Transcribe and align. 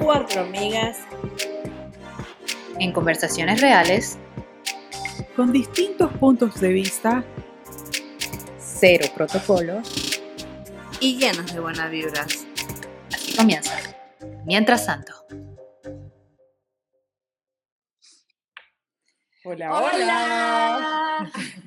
Cuatro 0.00 0.40
amigas 0.42 0.98
En 2.78 2.92
conversaciones 2.92 3.60
reales, 3.60 4.18
con 5.36 5.52
distintos 5.52 6.12
puntos 6.14 6.60
de 6.60 6.68
vista 6.70 7.24
cero 8.58 9.06
protocolos, 9.14 10.20
y 10.98 11.16
llenos 11.18 11.52
de 11.52 11.60
buenas 11.60 11.90
vibras. 11.90 12.46
así 13.14 13.36
comienza. 13.36 13.76
Mientras 14.44 14.86
tanto, 14.86 15.12
Hola, 19.44 19.72
hola. 19.72 19.92
hola. 19.96 21.32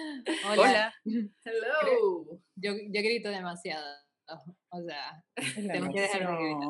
Hello. 1.44 2.40
Yo, 2.56 2.72
yo 2.74 3.02
grito 3.02 3.28
demasiado. 3.28 3.84
O 4.70 4.82
sea, 4.82 5.24
tengo 5.54 5.92
que 5.92 6.00
dejar 6.00 6.20
de 6.20 6.36
gritar. 6.36 6.68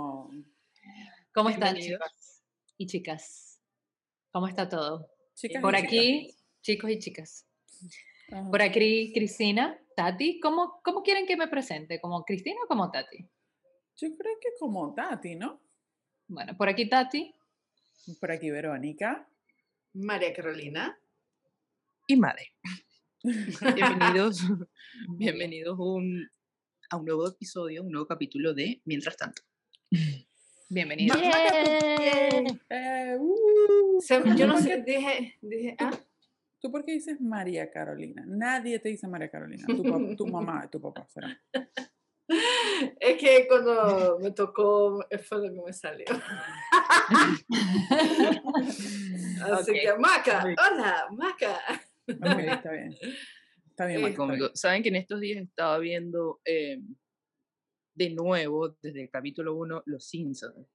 ¿Cómo 1.34 1.50
están 1.50 1.76
chicos 1.76 2.42
y 2.78 2.86
chicas? 2.86 3.60
¿Cómo 4.32 4.48
está 4.48 4.68
todo? 4.68 5.10
Chicas 5.34 5.60
Por 5.60 5.76
aquí, 5.76 6.34
chicos 6.62 6.90
y 6.90 6.98
chicas. 6.98 7.46
Ajá. 8.32 8.48
Por 8.50 8.62
aquí, 8.62 9.12
Cristina, 9.12 9.78
Tati. 9.96 10.40
¿Cómo, 10.40 10.80
¿Cómo 10.82 11.02
quieren 11.02 11.26
que 11.26 11.36
me 11.36 11.48
presente? 11.48 12.00
¿Como 12.00 12.24
Cristina 12.24 12.60
o 12.64 12.68
como 12.68 12.90
Tati? 12.90 13.28
Yo 13.96 14.16
creo 14.16 14.38
que 14.40 14.48
como 14.58 14.94
Tati, 14.94 15.34
¿no? 15.34 15.60
Bueno, 16.28 16.56
por 16.56 16.68
aquí 16.68 16.88
Tati. 16.88 17.34
Por 18.20 18.30
aquí 18.30 18.50
Verónica. 18.50 19.28
María 19.92 20.32
Carolina. 20.32 20.98
y 22.06 22.16
madre. 22.16 22.54
Bienvenidos, 23.22 24.40
bienvenidos 25.18 25.76
un- 25.78 26.28
a 26.90 26.96
un 26.96 27.04
nuevo 27.04 27.28
episodio, 27.28 27.82
un 27.82 27.90
nuevo 27.92 28.06
capítulo 28.06 28.54
de 28.54 28.80
Mientras 28.84 29.16
tanto. 29.16 29.42
Maca, 30.70 31.42
Eh, 32.70 33.16
uh. 33.18 34.00
Se- 34.00 34.22
yo 34.36 34.46
no 34.46 34.54
¿Por 34.54 34.62
sé, 34.62 34.82
dije, 34.86 35.36
dije, 35.42 35.76
ah, 35.78 35.90
¿Tú 36.60 36.70
por 36.70 36.84
qué 36.84 36.92
dices 36.92 37.20
María 37.20 37.70
Carolina? 37.70 38.24
Nadie 38.26 38.78
te 38.78 38.88
dice 38.90 39.06
María 39.08 39.30
Carolina. 39.30 39.66
Tu, 40.16 40.26
mamá 40.26 40.68
tu 40.70 40.80
papá 40.80 41.06
será. 41.08 41.38
es 43.00 43.16
que 43.18 43.46
cuando 43.48 44.18
me 44.20 44.30
tocó 44.32 45.04
fue 45.26 45.38
lo 45.48 45.54
que 45.54 45.62
me 45.66 45.72
salió. 45.72 46.04
Así 49.52 49.72
que, 49.72 49.94
Maca, 49.98 50.44
hola, 50.44 51.08
Maca. 51.12 51.60
Está 52.10 52.36
bien. 52.36 52.50
Está 52.50 52.70
bien, 52.72 52.92
Eh, 52.92 52.96
está 53.70 53.86
bien. 53.86 54.50
Saben 54.54 54.82
que 54.82 54.88
en 54.90 54.96
estos 54.96 55.20
días 55.20 55.42
estaba 55.42 55.78
viendo 55.78 56.40
eh, 56.44 56.80
de 57.94 58.10
nuevo, 58.10 58.76
desde 58.82 59.02
el 59.02 59.10
capítulo 59.10 59.54
1, 59.56 59.82
Los 59.86 60.06
Simpsons. 60.08 60.66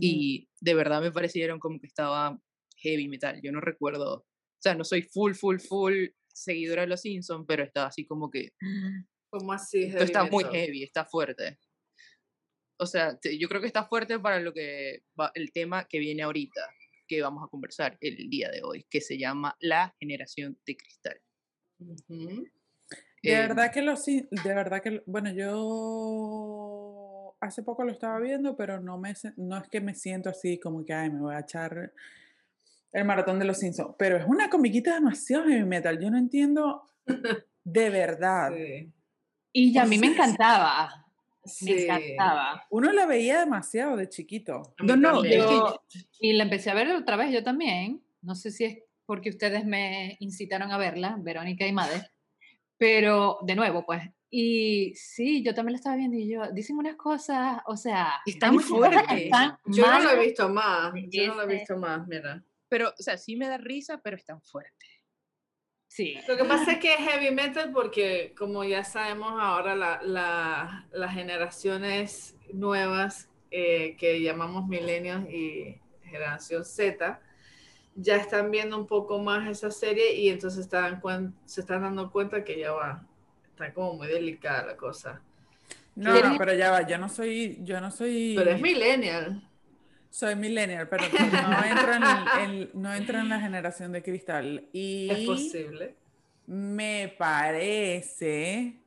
Y 0.00 0.48
de 0.60 0.74
verdad 0.74 1.00
me 1.00 1.12
parecieron 1.12 1.58
como 1.60 1.78
que 1.80 1.86
estaba 1.86 2.40
heavy 2.78 3.08
metal. 3.08 3.40
Yo 3.42 3.52
no 3.52 3.60
recuerdo, 3.60 4.14
o 4.18 4.26
sea, 4.60 4.74
no 4.74 4.84
soy 4.84 5.02
full, 5.02 5.32
full, 5.34 5.58
full 5.58 6.06
seguidora 6.28 6.82
de 6.82 6.88
Los 6.88 7.00
Simpsons, 7.02 7.44
pero 7.48 7.62
estaba 7.64 7.86
así 7.88 8.04
como 8.06 8.30
que 8.30 8.52
¿Cómo 9.30 9.52
así? 9.52 9.84
Esto 9.84 10.04
está 10.04 10.24
muy 10.30 10.44
heavy, 10.52 10.82
está 10.82 11.04
fuerte. 11.04 11.58
O 12.78 12.86
sea, 12.86 13.18
te- 13.18 13.38
yo 13.38 13.48
creo 13.48 13.60
que 13.60 13.66
está 13.66 13.84
fuerte 13.86 14.18
para 14.18 14.38
lo 14.40 14.52
que 14.52 15.02
va, 15.18 15.30
el 15.34 15.50
tema 15.52 15.86
que 15.88 15.98
viene 15.98 16.22
ahorita, 16.22 16.60
que 17.06 17.22
vamos 17.22 17.44
a 17.44 17.48
conversar 17.48 17.96
el 18.00 18.28
día 18.30 18.50
de 18.50 18.62
hoy, 18.62 18.86
que 18.90 19.00
se 19.00 19.18
llama 19.18 19.56
la 19.60 19.94
generación 20.00 20.58
de 20.66 20.76
cristal. 20.76 21.20
Ujú. 21.78 22.44
De 23.22 23.32
Eh, 23.32 23.38
verdad 23.48 23.72
que 23.72 23.82
lo 23.82 23.96
sí, 23.96 24.26
de 24.30 24.54
verdad 24.54 24.82
que, 24.82 25.02
bueno, 25.06 25.30
yo 25.32 27.36
hace 27.40 27.62
poco 27.62 27.84
lo 27.84 27.92
estaba 27.92 28.18
viendo, 28.20 28.56
pero 28.56 28.80
no 28.80 28.98
me, 28.98 29.14
no 29.36 29.58
es 29.58 29.68
que 29.68 29.80
me 29.80 29.94
siento 29.94 30.30
así 30.30 30.58
como 30.60 30.84
que, 30.84 30.92
ay, 30.94 31.10
me 31.10 31.20
voy 31.20 31.34
a 31.34 31.40
echar 31.40 31.92
el 32.92 33.04
maratón 33.04 33.38
de 33.38 33.44
los 33.44 33.58
Simpsons, 33.58 33.94
pero 33.98 34.16
es 34.16 34.24
una 34.26 34.48
comiquita 34.48 34.94
demasiado 34.94 35.44
heavy 35.46 35.64
metal, 35.64 35.98
yo 36.00 36.10
no 36.10 36.18
entiendo 36.18 36.88
de 37.64 37.90
verdad. 37.90 38.52
Sí. 38.54 38.92
Y 39.52 39.78
a 39.78 39.84
mí 39.86 39.98
me 39.98 40.08
Sí, 40.08 40.14
sí. 41.46 41.64
Me 41.66 41.82
encantaba. 41.84 42.64
Uno 42.70 42.92
la 42.92 43.06
veía 43.06 43.40
demasiado 43.40 43.96
de 43.96 44.08
chiquito. 44.08 44.74
No, 44.82 44.96
no, 44.96 45.24
Yo- 45.24 45.80
y 46.20 46.32
la 46.34 46.44
empecé 46.44 46.70
a 46.70 46.74
ver 46.74 46.90
otra 46.94 47.16
vez 47.16 47.32
yo 47.32 47.42
también. 47.42 48.02
No 48.22 48.34
sé 48.34 48.50
si 48.50 48.64
es 48.64 48.78
porque 49.04 49.30
ustedes 49.30 49.64
me 49.64 50.16
incitaron 50.20 50.72
a 50.72 50.78
verla, 50.78 51.16
Verónica 51.20 51.66
y 51.66 51.72
Made. 51.72 52.08
Pero 52.78 53.38
de 53.42 53.54
nuevo, 53.54 53.84
pues. 53.86 54.02
Y 54.28 54.92
sí, 54.96 55.42
yo 55.44 55.54
también 55.54 55.74
la 55.74 55.78
estaba 55.78 55.96
viendo 55.96 56.16
y 56.16 56.28
yo, 56.28 56.50
dicen 56.52 56.76
unas 56.76 56.96
cosas, 56.96 57.58
o 57.66 57.76
sea, 57.76 58.14
Está 58.26 58.50
muy 58.50 58.62
fuerte. 58.62 59.24
están 59.26 59.56
Yo 59.66 59.86
no 59.86 59.98
lo 60.00 60.04
mal. 60.04 60.18
he 60.18 60.26
visto 60.26 60.48
más. 60.48 60.92
Yo 61.10 61.26
no 61.28 61.34
lo 61.36 61.42
he 61.42 61.54
visto 61.54 61.76
más, 61.78 62.06
mira. 62.08 62.42
Pero, 62.68 62.88
o 62.88 63.02
sea, 63.02 63.16
sí 63.16 63.36
me 63.36 63.48
da 63.48 63.56
risa, 63.58 64.00
pero 64.02 64.16
es 64.16 64.24
tan 64.24 64.42
fuerte. 64.42 64.86
Sí, 65.96 66.14
Lo 66.28 66.36
que 66.36 66.44
pasa 66.44 66.72
es 66.72 66.78
que 66.78 66.92
es 66.92 66.98
heavy 67.00 67.30
metal 67.34 67.70
porque, 67.72 68.34
como 68.36 68.62
ya 68.64 68.84
sabemos 68.84 69.32
ahora, 69.40 69.74
la- 69.74 69.98
la- 70.02 70.84
las 70.92 71.14
generaciones 71.14 72.36
nuevas 72.52 73.30
eh, 73.50 73.96
que 73.98 74.20
llamamos 74.20 74.68
millennials 74.68 75.26
y 75.30 75.78
generación 76.04 76.66
Z 76.66 77.18
ya 77.94 78.16
están 78.16 78.50
viendo 78.50 78.76
un 78.76 78.86
poco 78.86 79.18
más 79.20 79.48
esa 79.48 79.70
serie 79.70 80.12
y 80.16 80.28
entonces 80.28 80.60
están 80.66 81.00
cuen- 81.00 81.32
se 81.46 81.62
están 81.62 81.80
dando 81.80 82.10
cuenta 82.10 82.44
que 82.44 82.58
ya 82.58 82.72
va, 82.72 83.02
está 83.48 83.72
como 83.72 83.94
muy 83.94 84.08
delicada 84.08 84.66
la 84.66 84.76
cosa. 84.76 85.22
No, 85.94 86.12
¿Quieres- 86.12 86.32
no, 86.32 86.36
pero 86.36 86.52
ya 86.52 86.72
va, 86.72 86.86
yo 86.86 86.98
no 86.98 87.08
soy, 87.08 87.56
yo 87.62 87.80
no 87.80 87.90
soy, 87.90 88.34
Pero 88.36 88.50
es 88.50 88.60
millennial. 88.60 89.45
Soy 90.16 90.34
millennial, 90.34 90.88
pero 90.88 91.04
no 91.12 91.64
entro 91.64 91.92
en, 91.92 92.02
el- 92.02 92.38
en- 92.62 92.70
no 92.72 92.94
entro 92.94 93.18
en 93.18 93.28
la 93.28 93.38
generación 93.38 93.92
de 93.92 94.02
cristal. 94.02 94.66
Y 94.72 95.08
Es 95.10 95.26
posible. 95.26 95.94
me 96.46 97.14
parece 97.18 98.80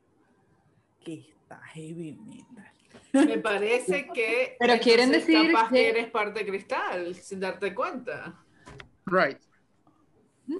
que 1.04 1.14
está 1.14 1.58
heavy 1.74 2.18
metal. 2.26 2.72
Me 3.12 3.38
parece 3.38 4.08
que. 4.14 4.56
Pero 4.58 4.78
quieren 4.80 5.12
decir 5.12 5.52
Capaz 5.52 5.68
que- 5.68 5.74
que 5.76 5.88
eres 5.90 6.10
parte 6.10 6.40
de 6.40 6.46
cristal 6.46 7.14
sin 7.14 7.38
darte 7.38 7.72
cuenta. 7.76 8.34
Right. 9.06 9.38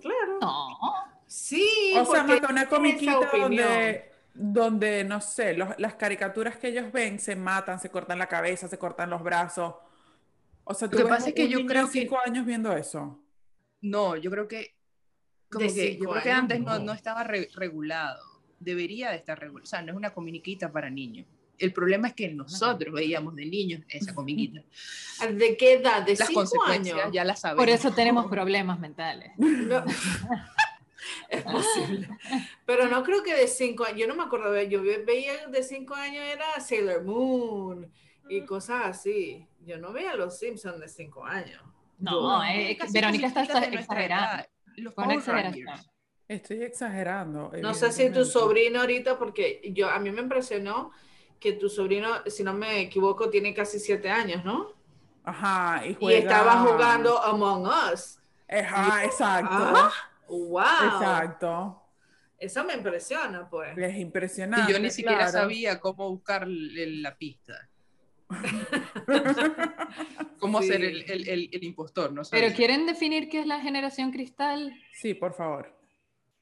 Claro. 0.00 0.38
no. 0.40 0.78
Sí, 1.26 1.94
O 1.96 2.04
sea, 2.04 2.22
Maca, 2.22 2.46
una 2.48 2.68
comiquita 2.68 3.28
donde, 3.32 4.12
donde, 4.34 5.02
no 5.04 5.20
sé, 5.20 5.54
los- 5.54 5.76
las 5.78 5.94
caricaturas 5.94 6.56
que 6.58 6.68
ellos 6.68 6.92
ven 6.92 7.18
se 7.18 7.34
matan, 7.34 7.80
se 7.80 7.88
cortan 7.90 8.18
la 8.20 8.26
cabeza, 8.28 8.68
se 8.68 8.78
cortan 8.78 9.10
los 9.10 9.20
brazos. 9.22 9.74
O 10.70 10.74
sea, 10.74 10.88
tú 10.88 10.96
que 10.98 11.02
ves 11.04 11.10
pasa 11.12 11.28
es 11.30 11.34
que 11.34 11.48
yo 11.48 11.66
creo 11.66 11.86
de 11.86 11.92
que- 11.92 12.00
cinco 12.02 12.18
años 12.24 12.46
viendo 12.46 12.72
eso. 12.76 13.18
No, 13.82 14.14
yo 14.16 14.30
creo 14.30 14.46
que, 14.46 14.74
como 15.50 15.64
De 15.66 15.74
que, 15.74 15.86
yo 15.86 15.98
cinco 15.98 16.10
creo 16.12 16.22
que 16.22 16.30
antes 16.30 16.60
no, 16.60 16.78
no. 16.78 16.92
estaba 16.92 17.24
re- 17.24 17.48
regulado. 17.54 18.22
Debería 18.60 19.10
de 19.10 19.16
estar 19.16 19.38
regulado. 19.38 19.64
O 19.64 19.66
sea, 19.66 19.82
no 19.82 19.90
es 19.92 19.96
una 19.96 20.12
comiquita 20.12 20.70
para 20.70 20.90
niños. 20.90 21.26
El 21.58 21.72
problema 21.72 22.08
es 22.08 22.14
que 22.14 22.28
nosotros 22.28 22.94
veíamos 22.94 23.34
de 23.36 23.46
niños 23.46 23.82
esa 23.88 24.14
comiquita. 24.14 24.62
¿De 25.32 25.56
qué 25.56 25.74
edad? 25.74 26.02
¿De 26.02 26.14
Las 26.16 26.28
cinco 26.28 26.40
consecuencias 26.40 26.98
años? 26.98 27.12
ya 27.12 27.24
las 27.24 27.40
sabemos. 27.40 27.62
Por 27.64 27.68
eso 27.74 27.90
tenemos 27.92 28.26
problemas 28.30 28.78
mentales. 28.78 29.32
No. 29.38 29.84
es 31.28 31.42
posible. 31.42 32.08
Pero 32.66 32.88
no 32.88 33.02
creo 33.02 33.22
que 33.22 33.34
de 33.34 33.48
cinco 33.48 33.84
años. 33.84 33.98
Yo 34.00 34.06
no 34.06 34.14
me 34.14 34.22
acuerdo. 34.22 34.52
de- 34.52 34.68
Yo 34.68 34.82
ve- 34.82 35.02
veía 35.06 35.46
de 35.48 35.62
cinco 35.62 35.94
años 35.94 36.22
era 36.24 36.60
Sailor 36.60 37.02
Moon 37.04 37.90
y 38.30 38.46
cosas 38.46 38.86
así. 38.86 39.46
Yo 39.66 39.78
no 39.78 39.92
veía 39.92 40.14
los 40.14 40.38
Simpsons 40.38 40.80
de 40.80 40.88
cinco 40.88 41.24
años. 41.24 41.62
No, 41.98 42.42
eh, 42.44 42.76
Casi 42.78 42.92
Verónica 42.92 43.26
está 43.26 43.42
exagerando. 43.42 44.44
Los 44.76 44.94
exageración. 44.96 45.68
Estoy 46.28 46.62
exagerando. 46.62 47.50
No 47.60 47.74
sé 47.74 47.92
si 47.92 48.10
tu 48.10 48.24
sobrino 48.24 48.80
ahorita, 48.80 49.18
porque 49.18 49.60
yo 49.74 49.90
a 49.90 49.98
mí 49.98 50.10
me 50.10 50.22
impresionó 50.22 50.92
que 51.40 51.54
tu 51.54 51.68
sobrino, 51.68 52.22
si 52.26 52.44
no 52.44 52.54
me 52.54 52.80
equivoco, 52.80 53.28
tiene 53.28 53.52
casi 53.52 53.80
siete 53.80 54.08
años, 54.08 54.44
¿no? 54.44 54.72
Ajá, 55.24 55.84
y 55.84 55.90
Y 55.90 55.94
juega... 55.94 56.18
estaba 56.18 56.60
jugando 56.60 57.20
Among 57.20 57.66
Us. 57.66 58.20
Ajá, 58.48 59.04
exacto. 59.04 59.48
Ah, 59.52 59.92
wow. 60.28 60.62
Exacto. 60.84 61.82
Eso 62.38 62.64
me 62.64 62.74
impresiona, 62.74 63.48
pues. 63.50 63.76
Es 63.76 63.96
impresionante. 63.96 64.70
Y 64.70 64.74
yo 64.74 64.80
ni 64.80 64.90
siquiera 64.90 65.28
claro. 65.28 65.32
sabía 65.32 65.80
cómo 65.80 66.08
buscar 66.10 66.46
la 66.46 67.16
pista. 67.16 67.68
Cómo 70.38 70.62
Sí. 70.62 70.68
ser 70.68 70.84
el, 70.84 71.02
el- 71.10 71.28
el- 71.28 71.48
el 71.52 71.64
impostor, 71.64 72.12
¿no? 72.12 72.22
Pero. 72.30 72.54
¿quieren 72.54 72.86
definir 72.86 73.28
qué 73.28 73.40
es 73.40 73.46
la 73.46 73.60
generación 73.60 74.10
cristal? 74.12 74.74
Sí, 74.92 75.14
por 75.14 75.34
favor. 75.34 75.74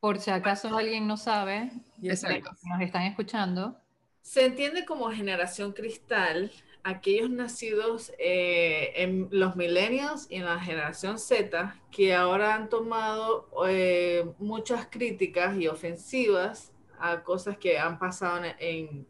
Por 0.00 0.18
si 0.20 0.30
acaso 0.30 0.76
alguien 0.76 1.06
no 1.06 1.16
sabe, 1.16 1.70
Y 2.00 2.10
Exacto. 2.10 2.50
nos 2.64 2.80
están 2.80 3.02
escuchando. 3.02 3.76
Se 4.22 4.46
entiende 4.46 4.84
como 4.84 5.10
generación 5.10 5.72
cristal 5.72 6.52
aquellos 6.84 7.28
nacidos 7.30 8.12
eh, 8.18 8.92
en 8.94 9.28
los 9.32 9.56
millennials 9.56 10.28
y 10.30 10.36
en 10.36 10.44
la 10.44 10.60
generación 10.60 11.18
Z, 11.18 11.74
que 11.90 12.14
ahora 12.14 12.54
han 12.54 12.68
tomado 12.68 13.50
eh, 13.68 14.24
muchas 14.38 14.86
críticas 14.86 15.56
y 15.58 15.66
ofensivas 15.66 16.72
a 17.00 17.22
cosas 17.24 17.58
que 17.58 17.78
han 17.78 17.98
pasado 17.98 18.44
en, 18.44 18.54
en, 18.60 19.06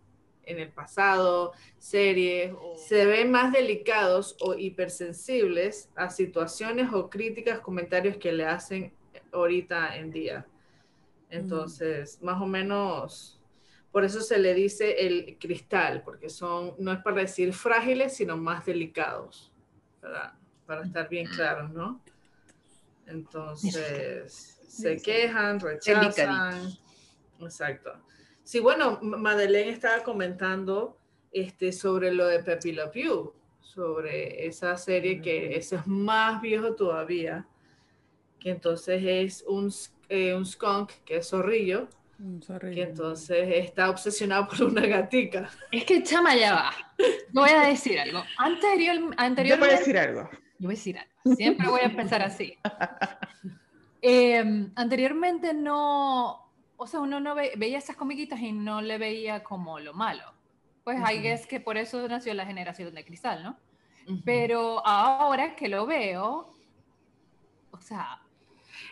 en 0.49 0.59
el 0.59 0.71
pasado, 0.71 1.53
series, 1.79 2.53
o 2.53 2.77
se 2.77 3.07
ven 3.07 3.31
más 3.31 3.53
delicados 3.53 4.37
o 4.41 4.55
hipersensibles 4.55 5.91
a 5.95 6.11
situaciones 6.11 6.93
o 6.93 7.09
críticas, 7.11 7.61
comentarios 7.61 8.17
que 8.17 8.33
le 8.33 8.47
hacen 8.47 8.93
ahorita 9.33 9.97
en 9.97 10.11
día. 10.11 10.47
Entonces, 11.31 12.21
más 12.23 12.41
o 12.41 12.47
menos 12.47 13.39
por 13.91 14.05
eso 14.05 14.21
se 14.21 14.39
le 14.39 14.55
dice 14.55 15.07
el 15.07 15.39
cristal, 15.39 16.03
porque 16.03 16.29
son, 16.29 16.75
no 16.79 16.93
es 16.93 17.01
para 17.03 17.23
decir 17.23 17.53
frágiles, 17.53 18.17
sino 18.17 18.37
más 18.37 18.67
delicados, 18.67 19.51
para, 20.01 20.39
para 20.67 20.85
estar 20.85 21.09
bien 21.09 21.27
claros, 21.27 21.71
¿no? 21.71 22.03
Entonces, 23.07 24.59
se 24.69 24.99
quejan, 24.99 25.59
rechazan. 25.59 26.71
Exacto. 27.41 27.93
Sí, 28.49 28.61
bueno, 28.61 28.99
Madeleine 29.03 29.73
estaba 29.73 30.03
comentando 30.03 30.97
este, 31.31 31.71
sobre 31.71 32.15
lo 32.15 32.27
de 32.29 32.39
Pepi 32.43 32.73
Le 32.73 32.87
Pew, 32.87 33.35
sobre 33.61 34.47
esa 34.47 34.75
serie 34.79 35.21
que 35.21 35.55
ese 35.55 35.77
es 35.77 35.87
más 35.87 36.41
viejo 36.41 36.75
todavía, 36.75 37.47
que 38.41 38.49
entonces 38.49 39.03
es 39.05 39.45
un, 39.47 39.71
eh, 40.09 40.33
un 40.33 40.47
skunk, 40.47 40.93
que 41.05 41.19
es 41.19 41.29
zorrillo, 41.29 41.89
que 42.73 42.85
entonces 42.85 43.51
está 43.53 43.91
obsesionado 43.91 44.49
por 44.49 44.63
una 44.63 44.87
gatica. 44.87 45.51
Es 45.71 45.85
que 45.85 46.03
chama 46.03 46.35
ya 46.35 46.55
va. 46.55 46.73
voy 47.35 47.51
a 47.51 47.67
decir 47.67 48.01
algo. 48.01 48.25
Anterior, 48.39 49.15
anteriormente. 49.19 49.51
Yo 49.51 49.59
voy 49.59 49.69
a 49.69 49.79
decir 49.79 49.99
algo. 49.99 50.31
Yo 50.59 50.69
voy 50.69 50.69
a 50.69 50.79
decir 50.79 50.99
algo. 50.99 51.37
Siempre 51.37 51.69
voy 51.69 51.83
a 51.85 51.95
pensar 51.95 52.23
así. 52.23 52.57
Em, 54.01 54.71
anteriormente 54.77 55.53
no, 55.53 56.48
o 56.79 56.87
sea, 56.87 57.01
uno 57.01 57.19
no 57.19 57.35
veía 57.35 57.77
esas 57.77 57.97
comiquitas 57.97 58.41
y 58.41 58.53
no 58.53 58.81
le 58.81 58.99
veía 58.99 59.43
como 59.43 59.81
lo 59.81 59.93
malo. 59.95 60.33
Pues 60.85 60.99
hay 61.05 61.21
que 61.21 61.33
es 61.33 61.47
que 61.47 61.61
por 61.61 61.77
eso 61.77 62.09
nació 62.09 62.33
la 62.35 62.47
generación 62.47 62.95
de 62.95 63.05
cristal, 63.05 63.43
¿no? 63.43 63.59
Pero 64.25 64.87
ahora 64.87 65.55
que 65.55 65.69
lo 65.69 65.85
veo, 65.85 66.55
o 67.73 67.81
sea, 67.81 68.23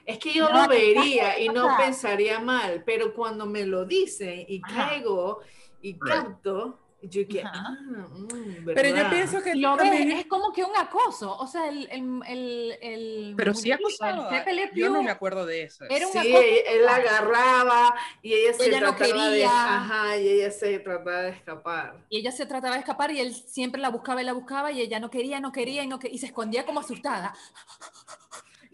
es 0.04 0.18
que 0.18 0.32
yo 0.34 0.50
lo 0.50 0.68
vería 0.68 1.38
y 1.38 1.48
no 1.48 1.74
pensaría 1.78 2.38
mal, 2.38 2.82
pero 2.84 3.14
cuando 3.14 3.46
me 3.46 3.64
lo 3.64 3.86
dicen 3.86 4.44
y 4.46 4.60
caigo 4.60 5.40
y 5.80 5.98
capto, 5.98 6.80
yo 7.02 7.28
que, 7.28 7.43
ah, 7.44 7.76
mm, 7.81 8.64
pero 8.75 8.96
yo 8.96 9.10
pienso 9.10 9.43
que 9.43 9.54
lo 9.54 9.76
también... 9.76 10.10
es 10.12 10.26
como 10.26 10.52
que 10.52 10.64
un 10.64 10.76
acoso, 10.76 11.37
o 11.37 11.46
sea, 11.46 11.69
el... 11.69 11.88
el, 11.90 12.22
el, 12.26 12.78
el 12.81 13.34
pero 13.37 13.54
sí 13.54 13.70
acosaba, 13.70 14.31
yo 14.75 14.88
no 14.88 15.02
me 15.02 15.10
acuerdo 15.10 15.46
de 15.46 15.64
eso. 15.64 15.84
Era 15.88 16.06
un 16.06 16.12
sí, 16.12 16.34
él 16.66 16.84
la 16.84 16.96
agarraba 16.96 17.94
y 18.22 18.34
ella 18.34 18.52
se 18.54 18.66
ella 18.66 18.78
trataba 18.78 19.06
no 19.06 19.06
quería. 19.06 19.31
de... 19.31 19.44
Ajá, 19.44 20.16
y 20.16 20.28
ella 20.28 20.50
se 20.50 20.78
trataba 20.78 21.22
de 21.22 21.31
escapar. 21.31 22.06
Y 22.08 22.19
ella 22.19 22.32
se 22.32 22.46
trataba 22.46 22.75
de 22.75 22.81
escapar 22.81 23.10
y 23.12 23.20
él 23.20 23.34
siempre 23.34 23.81
la 23.81 23.90
buscaba 23.90 24.22
y 24.22 24.25
la 24.25 24.32
buscaba 24.32 24.72
y 24.72 24.81
ella 24.81 24.99
no 24.99 25.10
quería, 25.10 25.40
no 25.40 25.52
quería 25.52 25.82
y, 25.82 25.87
no 25.87 25.99
quería, 25.99 26.16
y 26.16 26.19
se 26.19 26.26
escondía 26.26 26.64
como 26.64 26.81
asustada. 26.81 27.34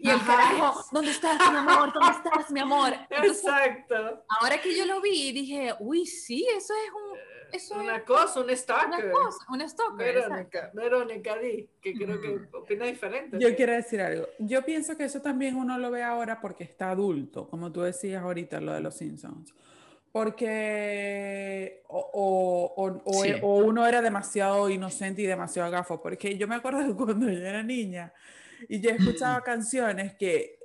Y 0.03 0.09
el 0.09 0.21
carajo, 0.25 0.83
¿dónde 0.91 1.11
estás, 1.11 1.39
mi 1.49 1.57
amor? 1.57 1.93
¿Dónde 1.93 2.11
estás, 2.11 2.51
mi 2.51 2.59
amor? 2.59 2.93
Exacto. 3.09 4.21
Ahora 4.27 4.59
que 4.61 4.75
yo 4.77 4.85
lo 4.85 4.99
vi, 4.99 5.31
dije, 5.31 5.73
uy, 5.79 6.05
sí, 6.05 6.45
eso 6.57 6.73
es 6.73 6.91
un... 6.91 7.32
Eso 7.53 7.79
una 7.79 7.97
es, 7.97 8.03
cosa, 8.03 8.39
un 8.41 8.49
stalker. 8.49 9.05
Una 9.05 9.11
cosa, 9.11 9.45
un 9.49 9.69
stalker. 9.69 10.15
Verónica, 10.15 10.71
Verónica 10.73 11.37
Di, 11.37 11.69
que 11.79 11.93
creo 11.93 12.19
que 12.19 12.47
opina 12.51 12.85
diferente. 12.87 13.37
Yo 13.39 13.55
quiero 13.55 13.73
decir 13.73 14.01
algo. 14.01 14.27
Yo 14.39 14.65
pienso 14.65 14.97
que 14.97 15.03
eso 15.03 15.21
también 15.21 15.55
uno 15.55 15.77
lo 15.77 15.91
ve 15.91 16.01
ahora 16.01 16.41
porque 16.41 16.63
está 16.63 16.89
adulto, 16.89 17.47
como 17.47 17.71
tú 17.71 17.81
decías 17.81 18.23
ahorita, 18.23 18.59
lo 18.59 18.73
de 18.73 18.81
los 18.81 18.95
Simpsons. 18.95 19.53
Porque 20.11 21.83
o, 21.87 22.09
o, 22.13 22.93
o, 23.05 23.23
o, 23.41 23.57
uno 23.57 23.85
era 23.85 24.01
demasiado 24.01 24.67
inocente 24.71 25.21
y 25.21 25.27
demasiado 25.27 25.69
gafo. 25.69 26.01
Porque 26.01 26.35
yo 26.37 26.47
me 26.47 26.55
acuerdo 26.55 26.79
de 26.79 26.95
cuando 26.95 27.29
yo 27.29 27.45
era 27.45 27.61
niña, 27.61 28.13
y 28.67 28.79
yo 28.79 28.89
he 28.89 28.93
escuchado 28.93 29.41
canciones 29.45 30.15
que, 30.15 30.57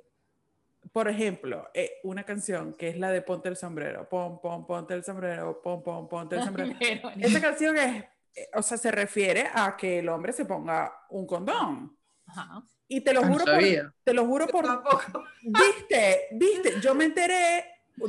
por 0.91 1.07
ejemplo, 1.07 1.69
eh, 1.73 1.99
una 2.03 2.23
canción 2.23 2.73
que 2.73 2.89
es 2.89 2.97
la 2.97 3.11
de 3.11 3.21
Ponte 3.21 3.49
el 3.49 3.57
sombrero, 3.57 4.07
pon, 4.09 4.39
pon, 4.41 4.65
ponte 4.65 4.93
el 4.93 5.03
sombrero, 5.03 5.61
pon, 5.61 5.83
pon, 5.83 6.07
ponte 6.07 6.35
el 6.35 6.43
sombrero. 6.43 6.73
Esa 7.19 7.41
canción 7.41 7.77
es, 7.77 8.03
eh, 8.35 8.49
o 8.53 8.61
sea, 8.61 8.77
se 8.77 8.91
refiere 8.91 9.49
a 9.53 9.75
que 9.77 9.99
el 9.99 10.09
hombre 10.09 10.33
se 10.33 10.45
ponga 10.45 11.05
un 11.09 11.25
condón. 11.25 11.97
Y 12.87 13.01
te 13.01 13.13
lo 13.13 13.23
juro 13.23 13.45
por, 13.45 13.93
te 14.03 14.13
lo 14.13 14.25
juro 14.25 14.47
por, 14.47 14.65
viste, 15.43 16.27
viste, 16.31 16.81
yo 16.81 16.95
me 16.95 17.05
enteré, 17.05 17.65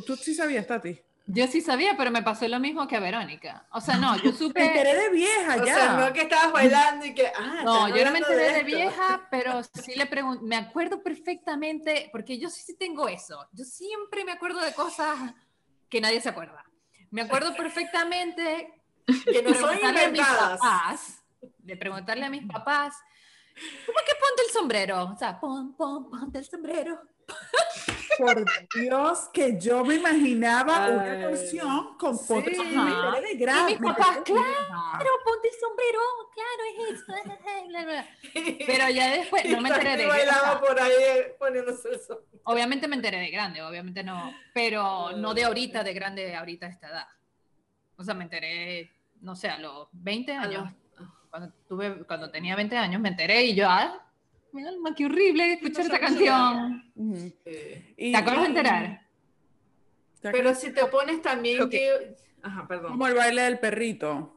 tú 0.06 0.16
sí 0.16 0.34
sabías, 0.34 0.66
Tati. 0.66 0.98
Yo 1.32 1.46
sí 1.46 1.60
sabía, 1.60 1.96
pero 1.96 2.10
me 2.10 2.22
pasó 2.22 2.48
lo 2.48 2.58
mismo 2.58 2.88
que 2.88 2.96
a 2.96 3.00
Verónica. 3.00 3.64
O 3.70 3.80
sea, 3.80 3.96
no, 3.96 4.16
yo 4.16 4.32
supe. 4.36 4.60
Me 4.60 4.66
enteré 4.66 4.96
de 4.96 5.10
vieja 5.10 5.56
ya. 5.56 5.62
O 5.62 5.64
sea, 5.64 5.96
no 5.96 6.12
que 6.12 6.22
estabas 6.22 6.52
bailando 6.52 7.06
y 7.06 7.14
que. 7.14 7.28
Ah, 7.28 7.62
no, 7.64 7.88
yo 7.88 8.04
no 8.04 8.10
me 8.10 8.18
enteré 8.18 8.52
de, 8.52 8.62
vieja, 8.64 9.26
pero 9.30 9.62
sí 9.62 9.94
le 9.94 10.06
pregunto. 10.06 10.42
Me 10.42 10.56
acuerdo 10.56 11.02
perfectamente, 11.02 12.08
porque 12.10 12.38
yo 12.38 12.50
sí 12.50 12.76
tengo 12.76 13.06
eso. 13.06 13.46
Yo 13.52 13.64
siempre 13.64 14.24
me 14.24 14.32
acuerdo 14.32 14.60
de 14.60 14.72
cosas 14.74 15.16
que 15.88 16.00
nadie 16.00 16.20
se 16.20 16.30
acuerda. 16.30 16.64
Me 17.10 17.22
acuerdo 17.22 17.54
perfectamente 17.54 18.82
que 19.24 19.42
no 19.42 19.54
son 19.54 19.84
a 19.84 20.08
mis 20.08 20.20
papás, 20.20 21.22
de 21.58 21.76
preguntarle 21.76 22.24
a 22.24 22.30
mis 22.30 22.46
papás, 22.46 22.96
¿cómo 23.86 23.98
que 24.06 24.14
ponte 24.14 24.42
el 24.46 24.52
sombrero? 24.52 25.04
O 25.12 25.16
sea, 25.16 25.38
pon, 25.38 25.76
pon, 25.76 26.10
ponte 26.10 26.38
el 26.38 26.44
sombrero 26.44 27.00
por 28.20 28.44
Dios, 28.74 29.30
que 29.32 29.58
yo 29.58 29.84
me 29.84 29.96
imaginaba 29.96 30.88
una 30.88 31.20
canción 31.20 31.96
con 31.98 32.18
ponte 32.26 32.54
sí. 32.54 32.62
de 32.62 33.34
grande. 33.36 33.72
Y 33.72 33.78
mis 33.78 33.92
papás, 33.92 34.18
claro, 34.24 35.10
ponte 35.24 35.48
el 35.48 35.54
sombrero, 35.60 36.00
claro, 36.34 36.62
es 36.78 36.94
eso. 36.94 37.12
Pero 38.66 38.88
ya 38.90 39.10
después 39.12 39.44
no 39.50 39.60
me 39.60 39.68
enteré 39.68 39.96
de 39.96 40.06
bailaba 40.06 40.60
por 40.60 40.80
ahí 40.80 40.92
poniéndose 41.38 41.94
eso. 41.94 42.24
Obviamente 42.44 42.88
me 42.88 42.96
enteré 42.96 43.18
de 43.18 43.30
grande, 43.30 43.62
obviamente 43.62 44.02
no, 44.02 44.34
pero 44.54 45.12
no 45.12 45.34
de 45.34 45.44
ahorita, 45.44 45.84
de 45.84 45.92
grande, 45.92 46.34
ahorita 46.34 46.66
a 46.66 46.68
esta 46.70 46.88
edad. 46.88 47.06
O 47.96 48.02
sea, 48.02 48.14
me 48.14 48.24
enteré, 48.24 48.90
no 49.20 49.36
sé, 49.36 49.48
a 49.48 49.58
los 49.58 49.88
20 49.92 50.32
años. 50.32 50.70
Cuando, 51.28 51.52
tuve, 51.68 52.04
cuando 52.06 52.30
tenía 52.30 52.56
20 52.56 52.76
años 52.76 53.00
me 53.00 53.10
enteré 53.10 53.44
y 53.44 53.54
yo, 53.54 53.68
ah, 53.68 54.09
mi 54.52 54.66
alma, 54.66 54.94
qué 54.94 55.06
horrible 55.06 55.54
escuchar 55.54 55.84
esta 55.84 56.00
canción. 56.00 56.92
¿Te 57.44 58.16
acabas 58.16 58.42
de 58.42 58.46
enterar? 58.46 59.06
Pero 60.20 60.54
si 60.54 60.72
te 60.72 60.84
pones 60.86 61.22
también 61.22 61.68
que... 61.68 62.16
Ajá, 62.42 62.66
perdón. 62.66 62.92
Como 62.92 63.06
el 63.06 63.14
baile 63.14 63.42
del 63.42 63.58
perrito. 63.58 64.36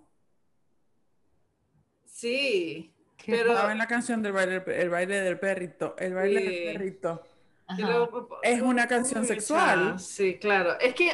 Sí. 2.06 2.94
Pero... 3.26 3.52
Estaba 3.52 3.72
en 3.72 3.78
la 3.78 3.88
canción 3.88 4.22
del 4.22 4.34
baile, 4.34 4.64
el 4.68 4.90
baile 4.90 5.22
del 5.22 5.40
perrito. 5.40 5.96
El 5.98 6.14
baile 6.14 6.42
del 6.42 6.74
perrito 6.74 7.24
es 8.44 8.62
una 8.62 8.88
canción 8.88 9.26
sexual. 9.26 10.00
Sí, 10.00 10.38
claro. 10.38 10.80
Es 10.80 10.94
que, 10.94 11.12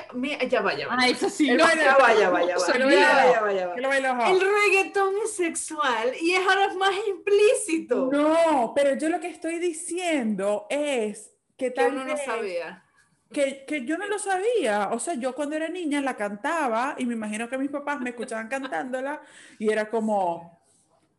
ya 0.50 0.62
vaya. 0.62 0.88
Ah, 0.90 1.08
eso 1.08 1.30
sí. 1.30 1.50
El 1.50 1.60
ya 1.60 1.96
vaya, 2.00 2.30
vaya, 2.30 2.58
vaya. 2.60 4.30
El 4.30 4.42
reggaetón 4.42 5.14
es 5.24 5.34
sexual 5.34 6.14
y 6.20 6.34
es 6.34 6.48
ahora 6.48 6.74
más 6.76 6.96
implícito. 7.08 8.10
No, 8.12 8.74
pero 8.76 8.96
yo 8.96 9.10
lo 9.10 9.20
que 9.20 9.28
estoy 9.28 9.60
diciendo 9.60 10.66
es 10.70 11.32
que 11.58 11.72
tal 11.72 11.92
que 11.92 11.96
uno 11.96 12.06
no 12.06 12.18
sabía. 12.18 12.84
Que, 13.32 13.64
que, 13.66 13.86
yo 13.86 13.98
no 13.98 14.08
lo 14.08 14.18
sabía. 14.18 14.90
O 14.92 15.00
sea, 15.00 15.14
yo 15.14 15.36
cuando 15.36 15.56
era 15.56 15.70
niña 15.70 16.02
la 16.02 16.16
cantaba 16.16 16.96
y 16.98 17.06
me 17.06 17.14
imagino 17.14 17.48
que 17.48 17.58
mis 17.60 17.70
papás 17.70 18.00
me 18.00 18.10
escuchaban 18.10 18.48
cantándola 18.48 19.22
y 19.60 19.72
era 19.72 19.90
como, 19.90 20.60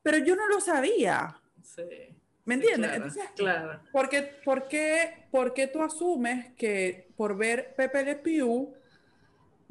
pero 0.02 0.18
yo 0.18 0.34
no 0.34 0.48
lo 0.48 0.60
sabía. 0.60 1.40
Sí. 1.62 2.19
¿Me 2.44 2.54
entiendes? 2.54 2.92
Entonces, 2.94 3.24
claro. 3.36 3.80
¿por 3.92 4.08
qué, 4.08 4.22
por, 4.44 4.68
qué, 4.68 5.26
¿por 5.30 5.52
qué, 5.54 5.66
tú 5.66 5.82
asumes 5.82 6.52
que 6.56 7.08
por 7.16 7.36
ver 7.36 7.74
Pepe 7.76 8.04
Le 8.04 8.16
Pew, 8.16 8.74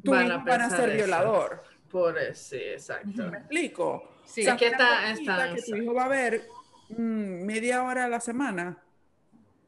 tú 0.04 0.12
van 0.12 0.32
a, 0.32 0.38
van 0.38 0.62
a 0.62 0.70
ser 0.70 0.96
violador? 0.96 1.64
Por 1.90 2.18
eso, 2.18 2.50
sí, 2.50 2.58
exacto. 2.58 3.30
¿Me 3.30 3.40
explico? 3.40 4.18
Sí, 4.26 4.42
es 4.42 4.54
que 4.56 4.68
está, 4.68 5.12
está 5.12 5.54
que 5.56 5.62
tu 5.62 5.76
hijo 5.76 5.94
va 5.94 6.06
a 6.06 6.10
ver 6.10 6.44
mm, 6.90 7.46
media 7.46 7.84
hora 7.84 8.06
a 8.06 8.10
la 8.10 8.20
semana 8.20 8.78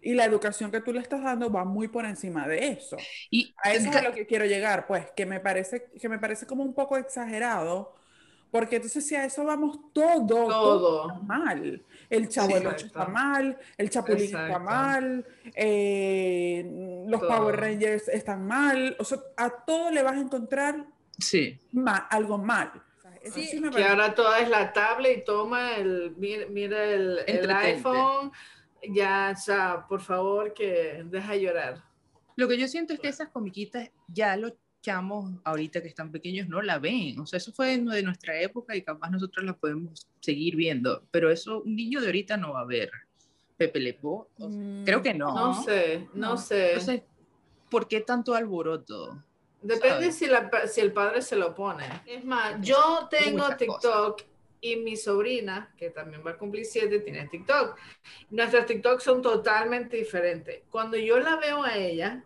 y 0.02 0.14
la 0.14 0.26
educación 0.26 0.72
que 0.72 0.82
tú 0.82 0.94
le 0.94 1.00
estás 1.00 1.24
dando 1.24 1.52
va 1.52 1.64
muy 1.64 1.88
por 1.88 2.06
encima 2.06 2.48
de 2.48 2.70
eso. 2.70 2.98
Y 3.30 3.54
a 3.64 3.74
eso 3.74 3.90
es 3.90 3.96
a 3.96 4.02
lo 4.02 4.14
que 4.14 4.26
quiero 4.26 4.46
llegar, 4.46 4.88
pues, 4.88 5.12
que 5.16 5.26
me 5.26 5.40
parece, 5.40 5.90
que 6.00 6.10
me 6.10 6.20
parece 6.20 6.46
como 6.48 6.64
un 6.64 6.74
poco 6.74 6.98
exagerado, 6.98 7.96
porque 8.52 8.76
entonces 8.76 9.08
si 9.08 9.16
a 9.16 9.26
eso 9.26 9.46
vamos 9.46 9.80
todo, 9.94 10.26
todo, 10.28 11.16
mal. 11.24 11.82
El 12.10 12.28
Chavo 12.28 12.54
del 12.54 12.68
está 12.68 13.06
mal, 13.06 13.58
el 13.78 13.90
Chapulín 13.90 14.26
está 14.26 14.60
mal, 14.60 15.26
eh, 15.56 17.06
los 17.08 17.22
Power 17.22 17.58
Rangers 17.58 18.10
están 18.10 18.46
mal. 18.46 18.98
O 19.00 19.06
sea, 19.06 19.20
a 19.38 19.50
todo 19.50 19.90
le 19.90 20.04
vas 20.04 20.18
a 20.18 20.20
encontrar 20.20 20.86
sí. 21.18 21.60
algo 22.10 22.38
mal. 22.38 22.72
Sí, 23.24 23.46
sí 23.46 23.62
Que 23.74 23.86
ahora 23.86 24.14
toda 24.14 24.40
es 24.40 24.50
la 24.50 24.74
tablet 24.74 25.20
y 25.20 25.24
toma 25.24 25.78
el, 25.78 26.14
mira, 26.18 26.46
mira 26.50 26.84
el, 26.84 27.20
el 27.28 27.50
iPhone. 27.50 28.32
Ya, 28.90 29.34
o 29.34 29.40
sea, 29.40 29.86
por 29.88 30.02
favor, 30.02 30.54
que 30.54 31.04
deja 31.06 31.36
llorar. 31.36 31.84
Lo 32.36 32.48
que 32.48 32.58
yo 32.58 32.68
siento 32.68 32.94
es 32.94 33.00
que 33.00 33.08
esas 33.08 33.30
comiquitas 33.30 33.92
ya 34.08 34.36
los 34.36 34.54
chamos 34.82 35.34
ahorita 35.44 35.82
que 35.82 35.88
están 35.88 36.12
pequeños 36.12 36.48
no 36.48 36.62
la 36.62 36.80
ven. 36.80 37.20
O 37.20 37.26
sea, 37.26 37.38
eso 37.38 37.52
fue 37.52 37.78
de 37.78 38.04
nuestra 38.04 38.40
época 38.42 38.76
y 38.76 38.82
capaz 38.82 39.10
nosotros 39.10 39.46
la 39.46 39.54
podemos 39.54 40.08
seguir 40.20 40.56
viendo. 40.56 41.04
Pero 41.12 41.32
eso 41.32 41.62
un 41.62 41.76
niño 41.76 42.02
de 42.02 42.08
ahorita 42.08 42.38
no 42.38 42.54
va 42.54 42.62
a 42.62 42.66
ver. 42.66 42.92
Pepe 43.58 43.80
Le 43.80 43.94
Pew, 43.94 44.10
o 44.10 44.28
sea, 44.38 44.48
Mm, 44.48 44.84
creo 44.86 45.04
que 45.04 45.14
no. 45.14 45.34
No, 45.36 45.64
sé, 45.64 46.08
no, 46.14 46.30
no. 46.30 46.38
sé. 46.38 46.70
Entonces, 46.70 47.04
¿por 47.70 47.88
qué 47.88 48.02
tanto 48.02 48.34
alboroto? 48.34 49.24
Depende 49.62 50.12
¿sabes? 50.12 50.16
si, 50.16 50.26
la 50.26 50.50
si 50.68 50.82
el 50.82 50.92
padre 50.92 51.22
se 51.22 51.36
lo 51.36 51.54
pone. 51.54 51.86
Es 52.08 52.26
más, 52.26 52.60
yo 52.62 53.08
tengo 53.12 53.44
Muchas 53.44 53.58
TikTok 53.58 54.24
y 54.62 54.78
mi 54.78 54.96
sobrina, 54.96 55.72
que 55.78 55.92
también 55.92 56.24
va 56.26 56.32
a 56.32 56.38
cumplir 56.38 56.66
siete, 56.66 57.00
tiene 57.00 57.28
TikTok. 57.28 57.78
Nuestras 58.32 58.66
TikTok 58.66 59.00
son 59.00 59.22
totalmente 59.22 59.98
diferentes. 59.98 60.64
Cuando 60.72 60.98
yo 60.98 61.20
la 61.20 61.36
veo 61.36 61.64
a 61.64 61.78
ella, 61.78 62.24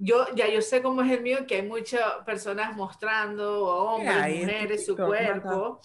yo 0.00 0.26
ya 0.34 0.48
yo 0.48 0.62
sé 0.62 0.82
cómo 0.82 1.02
es 1.02 1.12
el 1.12 1.20
mío, 1.20 1.46
que 1.46 1.56
hay 1.56 1.62
muchas 1.62 2.02
personas 2.24 2.74
mostrando, 2.74 3.66
hombres, 3.66 4.40
mujeres, 4.40 4.86
su 4.86 4.96
cuerpo. 4.96 5.80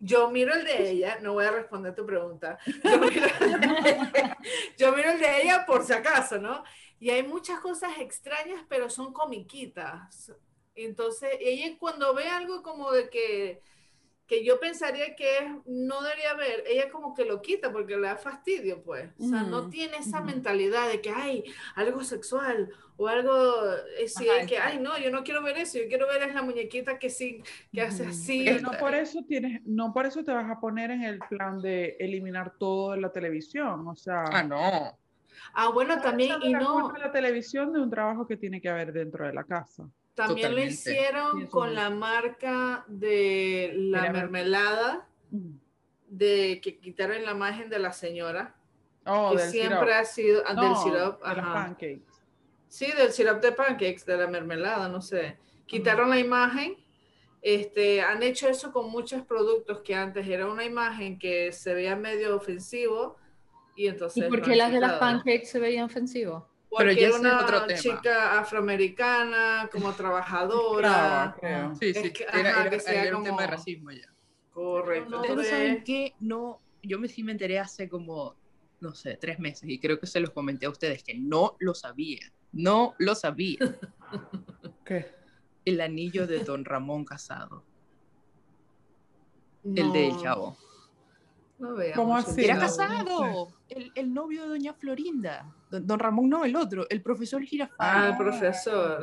Yo 0.00 0.28
miro 0.28 0.52
el 0.52 0.64
de 0.64 0.90
ella, 0.90 1.18
no 1.22 1.34
voy 1.34 1.46
a 1.46 1.52
responder 1.52 1.94
tu 1.94 2.04
pregunta. 2.04 2.58
Yo 2.82 2.98
miro, 2.98 3.26
yo 4.76 4.92
miro 4.92 5.12
el 5.12 5.20
de 5.20 5.42
ella 5.42 5.64
por 5.64 5.84
si 5.84 5.92
acaso, 5.92 6.36
¿no? 6.38 6.64
Y 6.98 7.10
hay 7.10 7.22
muchas 7.22 7.60
cosas 7.60 7.92
extrañas, 8.00 8.64
pero 8.68 8.90
son 8.90 9.12
comiquitas. 9.12 10.32
Entonces, 10.74 11.30
ella 11.40 11.76
cuando 11.78 12.12
ve 12.12 12.28
algo 12.28 12.62
como 12.62 12.90
de 12.90 13.08
que, 13.08 13.62
que 14.26 14.44
yo 14.44 14.58
pensaría 14.58 15.14
que 15.14 15.38
es- 15.38 15.52
no 15.66 16.00
debería 16.02 16.34
ver, 16.34 16.64
ella 16.66 16.90
como 16.90 17.14
que 17.14 17.24
lo 17.24 17.42
quita 17.42 17.70
porque 17.72 17.96
le 17.96 18.06
da 18.08 18.16
fastidio, 18.16 18.82
pues. 18.82 19.10
O 19.20 19.22
sea, 19.28 19.42
no 19.42 19.68
tiene 19.68 19.98
esa 19.98 20.20
mentalidad 20.22 20.88
de 20.88 21.00
que 21.00 21.10
hay 21.10 21.44
algo 21.74 22.02
sexual 22.02 22.70
o 22.96 23.08
algo 23.08 23.32
así, 24.02 24.28
Ajá, 24.28 24.46
que, 24.46 24.54
exacto. 24.54 24.72
ay, 24.76 24.78
no, 24.80 24.98
yo 24.98 25.10
no 25.10 25.24
quiero 25.24 25.42
ver 25.42 25.58
eso, 25.58 25.78
yo 25.78 25.88
quiero 25.88 26.06
ver 26.06 26.22
es 26.22 26.34
la 26.34 26.42
muñequita 26.42 26.98
que 26.98 27.10
sí, 27.10 27.42
que 27.72 27.82
hace 27.82 28.06
así. 28.06 28.44
Pero 28.46 28.60
no 28.60 28.78
por 28.78 28.94
eso 28.94 29.22
tienes, 29.28 29.60
no 29.66 29.92
por 29.92 30.06
eso 30.06 30.24
te 30.24 30.32
vas 30.32 30.50
a 30.50 30.58
poner 30.60 30.90
en 30.90 31.02
el 31.02 31.18
plan 31.18 31.60
de 31.60 31.96
eliminar 32.00 32.54
todo 32.58 32.92
de 32.92 33.00
la 33.00 33.12
televisión. 33.12 33.86
O 33.86 33.94
sea, 33.96 34.22
Ah, 34.32 34.42
no. 34.42 34.98
Ah, 35.52 35.68
bueno, 35.68 35.96
no 35.96 36.02
también, 36.02 36.40
y 36.42 36.50
la 36.52 36.60
no, 36.60 36.92
la 36.96 37.12
televisión 37.12 37.72
de 37.72 37.80
un 37.80 37.90
trabajo 37.90 38.26
que 38.26 38.36
tiene 38.36 38.60
que 38.60 38.68
haber 38.68 38.92
dentro 38.92 39.26
de 39.26 39.34
la 39.34 39.44
casa. 39.44 39.88
También 40.14 40.50
lo 40.50 40.56
Totalmente. 40.56 40.72
hicieron 40.74 41.32
Pienso 41.36 41.50
con 41.50 41.74
la 41.74 41.90
marca 41.90 42.84
de 42.88 43.72
la 43.76 44.00
Mira, 44.02 44.12
mermelada, 44.12 45.08
Mm. 45.30 45.56
de 46.08 46.60
que 46.62 46.78
quitaron 46.78 47.24
la 47.24 47.32
imagen 47.32 47.68
de 47.68 47.78
la 47.80 47.92
señora, 47.92 48.54
Oh, 49.06 49.32
que 49.32 49.38
del 49.42 49.50
siempre 49.50 49.78
syrup. 49.80 49.92
ha 49.94 50.04
sido, 50.04 50.42
ah, 50.46 50.54
del 50.54 50.64
No, 50.70 50.82
syrup, 50.82 51.22
de 51.22 51.30
ajá. 51.30 51.52
pancakes. 51.54 52.02
Sí, 52.68 52.86
del 52.92 53.12
syrup 53.12 53.40
de 53.40 53.52
pancakes, 53.52 54.04
de 54.06 54.16
la 54.16 54.26
mermelada, 54.28 54.88
no 54.88 55.00
sé. 55.02 55.36
Quitaron 55.66 56.10
la 56.10 56.18
imagen. 56.18 56.76
Este, 57.42 58.00
han 58.00 58.22
hecho 58.22 58.48
eso 58.48 58.72
con 58.72 58.90
muchos 58.90 59.22
productos 59.22 59.80
que 59.80 59.94
antes 59.94 60.26
era 60.26 60.46
una 60.46 60.64
imagen 60.64 61.18
que 61.18 61.52
se 61.52 61.74
veía 61.74 61.94
medio 61.94 62.34
ofensivo 62.36 63.16
y 63.76 63.86
entonces 63.88 64.24
¿Y 64.24 64.28
por 64.30 64.38
lo 64.38 64.44
qué 64.46 64.56
las 64.56 64.72
de 64.72 64.80
las 64.80 64.94
pancakes 64.98 65.46
se 65.46 65.58
veían 65.58 65.84
ofensivos? 65.84 66.44
Porque 66.76 66.86
Pero 66.94 67.00
ya 67.00 67.06
ese 67.08 67.16
es 67.16 67.20
una 67.20 67.40
otro 67.44 67.66
tema. 67.66 67.78
chica 67.80 68.38
afroamericana, 68.40 69.68
como 69.70 69.92
trabajadora. 69.92 71.36
Creo. 71.38 71.74
Sí, 71.76 71.90
Es 71.94 71.98
sí. 72.02 72.12
que, 72.12 72.24
era, 72.24 72.50
ajá, 72.50 72.60
era- 72.62 72.70
que 72.70 72.80
sea 72.80 73.04
era 73.04 73.16
un 73.16 73.22
tema 73.24 73.42
de 73.42 73.46
como- 73.46 73.56
racismo 73.56 73.90
ya. 73.92 74.12
Correcto. 74.50 75.16
Ustedes 75.20 75.36
no 75.36 75.44
saben 75.44 75.84
que 75.84 76.14
no, 76.20 76.60
yo 76.82 76.98
me 76.98 77.08
sí 77.08 77.22
me 77.22 77.32
enteré 77.32 77.58
hace 77.60 77.88
como, 77.88 78.34
no 78.80 78.94
sé, 78.94 79.16
tres 79.16 79.38
meses 79.38 79.68
y 79.68 79.78
creo 79.78 80.00
que 80.00 80.06
se 80.08 80.18
los 80.20 80.30
comenté 80.30 80.66
a 80.66 80.70
ustedes 80.70 81.02
que 81.04 81.14
no 81.14 81.56
lo 81.60 81.74
sabía, 81.74 82.32
no 82.52 82.94
lo 82.98 83.14
sabía. 83.14 83.58
¿Qué? 84.84 85.12
El 85.64 85.80
anillo 85.80 86.26
de 86.26 86.40
Don 86.44 86.64
Ramón 86.64 87.04
Casado, 87.04 87.64
el 89.64 89.92
del 89.92 90.10
no, 90.10 90.22
chavo. 90.22 90.56
No 91.64 91.74
veamos 91.74 91.96
¿Cómo 91.96 92.18
el 92.18 92.24
así? 92.24 92.44
Era 92.44 92.58
casado, 92.58 93.48
el, 93.68 93.90
el 93.94 94.12
novio 94.14 94.42
de 94.42 94.48
Doña 94.48 94.74
Florinda. 94.74 95.52
Don, 95.70 95.86
don 95.86 95.98
Ramón 95.98 96.28
no, 96.28 96.44
el 96.44 96.54
otro, 96.56 96.86
el 96.90 97.00
profesor 97.02 97.42
Ah, 97.42 97.46
Girafales. 97.46 98.10
el 98.10 98.16
profesor. 98.16 99.02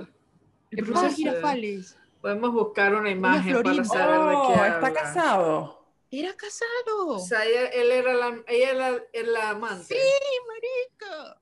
el 0.70 0.78
¿qué 0.78 0.84
profesor 0.84 1.04
pasa? 1.10 1.16
Girafales. 1.16 1.98
Podemos 2.22 2.54
buscar 2.54 2.94
una 2.96 3.10
imagen 3.10 3.64
para 3.64 3.84
saber 3.84 4.20
de 4.20 4.36
qué 4.36 4.38
Oh, 4.38 4.54
está 4.54 4.76
habla. 4.76 4.94
casado. 4.94 5.88
Era 6.12 6.34
casado. 6.36 7.08
O 7.08 7.20
sea, 7.20 7.44
ella, 7.46 7.66
él 7.70 7.90
era 7.92 8.14
la, 8.14 8.44
ella 8.48 8.72
era, 8.72 9.04
era 9.14 9.28
la 9.30 9.50
amante. 9.52 9.86
Sí, 9.96 10.00
marica. 10.48 11.42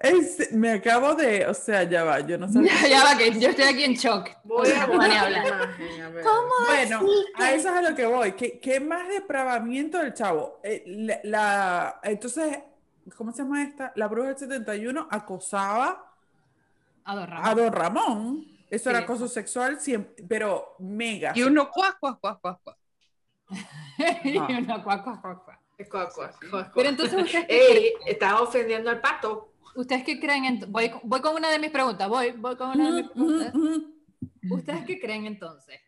Es- 0.00 0.50
me 0.52 0.72
acabo 0.72 1.14
de, 1.14 1.46
o 1.46 1.52
sea, 1.52 1.82
ya 1.82 2.04
va, 2.04 2.20
yo 2.20 2.38
no 2.38 2.48
sé. 2.48 2.58
Ya, 2.64 2.88
ya 2.88 3.04
va, 3.04 3.18
que 3.18 3.38
yo 3.38 3.50
estoy 3.50 3.64
aquí 3.66 3.84
en 3.84 3.92
shock. 3.94 4.30
Voy 4.44 4.68
a 4.70 4.86
van 4.86 5.10
a 5.12 5.20
hablar. 5.20 5.76
ver. 5.78 6.24
Bueno, 6.66 7.00
a 7.36 7.52
eso 7.52 7.68
es 7.68 7.74
a 7.74 7.82
lo 7.82 7.94
que 7.94 8.06
voy. 8.06 8.32
¿Qué, 8.32 8.58
qué 8.58 8.80
más 8.80 9.06
depravamiento 9.08 9.98
del 9.98 10.14
chavo? 10.14 10.60
Eh, 10.64 10.82
la, 10.86 11.20
la- 11.24 12.00
entonces, 12.02 12.58
¿cómo 13.14 13.30
se 13.32 13.42
llama 13.42 13.62
esta? 13.62 13.92
La 13.94 14.08
bruja 14.08 14.28
del 14.28 14.38
71 14.38 15.06
acosaba 15.10 16.14
a 17.04 17.54
Don 17.54 17.72
Ramón. 17.72 18.46
Eso 18.70 18.88
era 18.88 19.00
acoso 19.00 19.28
sexual, 19.28 19.80
siempre, 19.80 20.24
pero 20.26 20.76
mega. 20.78 21.32
Y 21.34 21.42
uno 21.42 21.70
cuas, 21.70 21.96
cuas, 22.00 22.16
cuas, 22.20 22.38
cuas, 22.40 22.56
cuas. 22.62 22.76
y 24.24 24.38
cuac, 24.38 24.82
cuac. 24.82 25.04
Cuac, 25.04 25.04
cuac, 25.04 26.14
cuac, 26.14 26.50
cuac. 26.50 26.72
Pero 26.74 26.88
entonces, 26.88 27.22
¿ustedes 27.22 27.46
qué 27.46 27.72
Ey, 27.72 27.92
estás 28.06 28.40
ofendiendo 28.40 28.88
al 28.88 29.00
pato. 29.00 29.49
¿Ustedes 29.76 30.04
qué 30.04 30.18
creen? 30.20 30.44
ent- 30.44 30.66
voy, 30.68 30.90
con- 30.90 31.00
voy 31.04 31.20
con 31.20 31.36
una 31.36 31.50
de 31.50 31.58
mis 31.58 31.70
preguntas. 31.70 32.08
Voy, 32.08 32.32
voy 32.32 32.56
con 32.56 32.70
una 32.70 32.86
de 32.94 33.02
mis 33.02 33.10
preguntas. 33.10 33.54
¿Ustedes 34.50 34.84
qué 34.84 34.98
creen 35.00 35.26
entonces? 35.26 35.80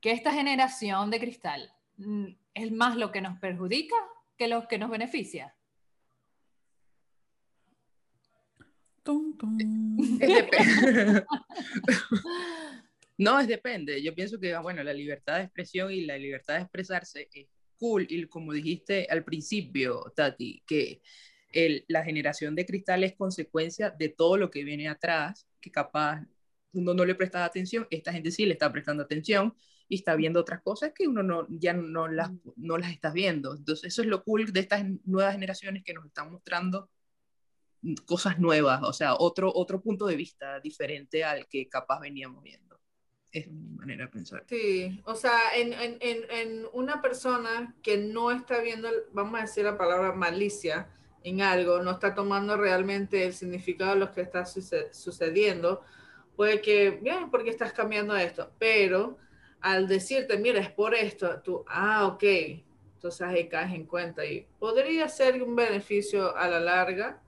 ¿Que 0.00 0.12
esta 0.12 0.32
generación 0.32 1.10
de 1.10 1.18
cristal 1.18 1.72
mm, 1.96 2.26
es 2.54 2.72
más 2.72 2.96
lo 2.96 3.10
que 3.10 3.20
nos 3.20 3.38
perjudica 3.38 3.96
que 4.36 4.46
lo 4.48 4.68
que 4.68 4.78
nos 4.78 4.90
beneficia? 4.90 5.54
Tum, 9.02 9.36
tum. 9.36 9.56
Es 10.20 10.28
dep- 10.28 11.26
no, 13.18 13.40
es 13.40 13.48
depende. 13.48 14.02
Yo 14.02 14.14
pienso 14.14 14.38
que, 14.38 14.54
ah, 14.54 14.60
bueno, 14.60 14.82
la 14.82 14.92
libertad 14.92 15.38
de 15.38 15.44
expresión 15.44 15.90
y 15.90 16.02
la 16.02 16.16
libertad 16.18 16.54
de 16.56 16.62
expresarse 16.62 17.28
es 17.32 17.48
cool. 17.78 18.06
Y 18.08 18.26
como 18.26 18.52
dijiste 18.52 19.06
al 19.10 19.24
principio, 19.24 20.12
Tati, 20.14 20.62
que 20.66 21.00
el- 21.52 21.84
la 21.88 22.04
generación 22.04 22.54
de 22.54 22.66
cristal 22.66 23.04
es 23.04 23.14
consecuencia 23.14 23.90
de 23.90 24.08
todo 24.08 24.36
lo 24.36 24.50
que 24.50 24.64
viene 24.64 24.88
atrás, 24.88 25.46
que 25.60 25.70
capaz 25.70 26.24
uno 26.72 26.94
no 26.94 27.04
le 27.04 27.14
presta 27.14 27.44
atención, 27.44 27.86
esta 27.90 28.12
gente 28.12 28.30
sí 28.30 28.46
le 28.46 28.52
está 28.52 28.70
prestando 28.72 29.02
atención 29.02 29.54
y 29.88 29.96
está 29.96 30.14
viendo 30.16 30.40
otras 30.40 30.60
cosas 30.62 30.92
que 30.94 31.08
uno 31.08 31.22
no, 31.22 31.46
ya 31.48 31.72
no 31.72 32.08
las, 32.08 32.30
no 32.56 32.76
las 32.76 32.92
está 32.92 33.10
viendo. 33.10 33.56
Entonces, 33.56 33.86
eso 33.92 34.02
es 34.02 34.08
lo 34.08 34.22
cool 34.22 34.52
de 34.52 34.60
estas 34.60 34.84
nuevas 35.04 35.32
generaciones 35.32 35.82
que 35.82 35.94
nos 35.94 36.04
están 36.06 36.30
mostrando 36.30 36.90
cosas 38.06 38.38
nuevas, 38.38 38.82
o 38.82 38.92
sea, 38.92 39.14
otro, 39.14 39.52
otro 39.54 39.80
punto 39.80 40.06
de 40.06 40.16
vista 40.16 40.60
diferente 40.60 41.24
al 41.24 41.46
que 41.46 41.68
capaz 41.68 42.00
veníamos 42.00 42.42
viendo. 42.42 42.78
Es 43.30 43.48
mi 43.48 43.68
manera 43.68 44.06
de 44.06 44.10
pensar. 44.10 44.44
Sí, 44.48 45.00
o 45.04 45.14
sea, 45.14 45.54
en, 45.54 45.72
en, 45.74 45.98
en, 46.00 46.66
una 46.72 47.00
persona 47.02 47.74
que 47.82 47.98
no 47.98 48.30
está 48.30 48.60
viendo, 48.60 48.88
vamos 49.12 49.38
a 49.38 49.42
decir 49.42 49.64
la 49.64 49.76
palabra 49.76 50.12
malicia 50.12 50.88
en 51.24 51.42
algo, 51.42 51.82
no 51.82 51.92
está 51.92 52.14
tomando 52.14 52.56
realmente 52.56 53.24
el 53.24 53.32
significado 53.34 53.94
de 53.94 54.00
lo 54.00 54.12
que 54.12 54.20
está 54.22 54.44
suce- 54.44 54.92
sucediendo, 54.92 55.82
puede 56.36 56.60
que, 56.60 56.90
bien, 56.90 57.30
porque 57.30 57.50
estás 57.50 57.72
cambiando 57.72 58.16
esto, 58.16 58.50
pero 58.58 59.18
al 59.60 59.88
decirte, 59.88 60.38
mira, 60.38 60.60
es 60.60 60.70
por 60.70 60.94
esto, 60.94 61.40
tú, 61.42 61.64
ah, 61.68 62.06
ok, 62.06 62.22
entonces 62.94 63.20
ahí 63.22 63.48
caes 63.48 63.74
en 63.74 63.84
cuenta 63.86 64.24
y 64.24 64.46
podría 64.58 65.08
ser 65.08 65.42
un 65.42 65.54
beneficio 65.56 66.36
a 66.36 66.48
la 66.48 66.60
larga 66.60 67.20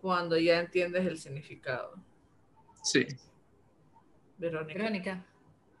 cuando 0.00 0.36
ya 0.38 0.58
entiendes 0.60 1.06
el 1.06 1.18
significado. 1.18 1.94
Sí. 2.82 3.06
Verónica. 4.38 4.78
Verónica. 4.78 5.24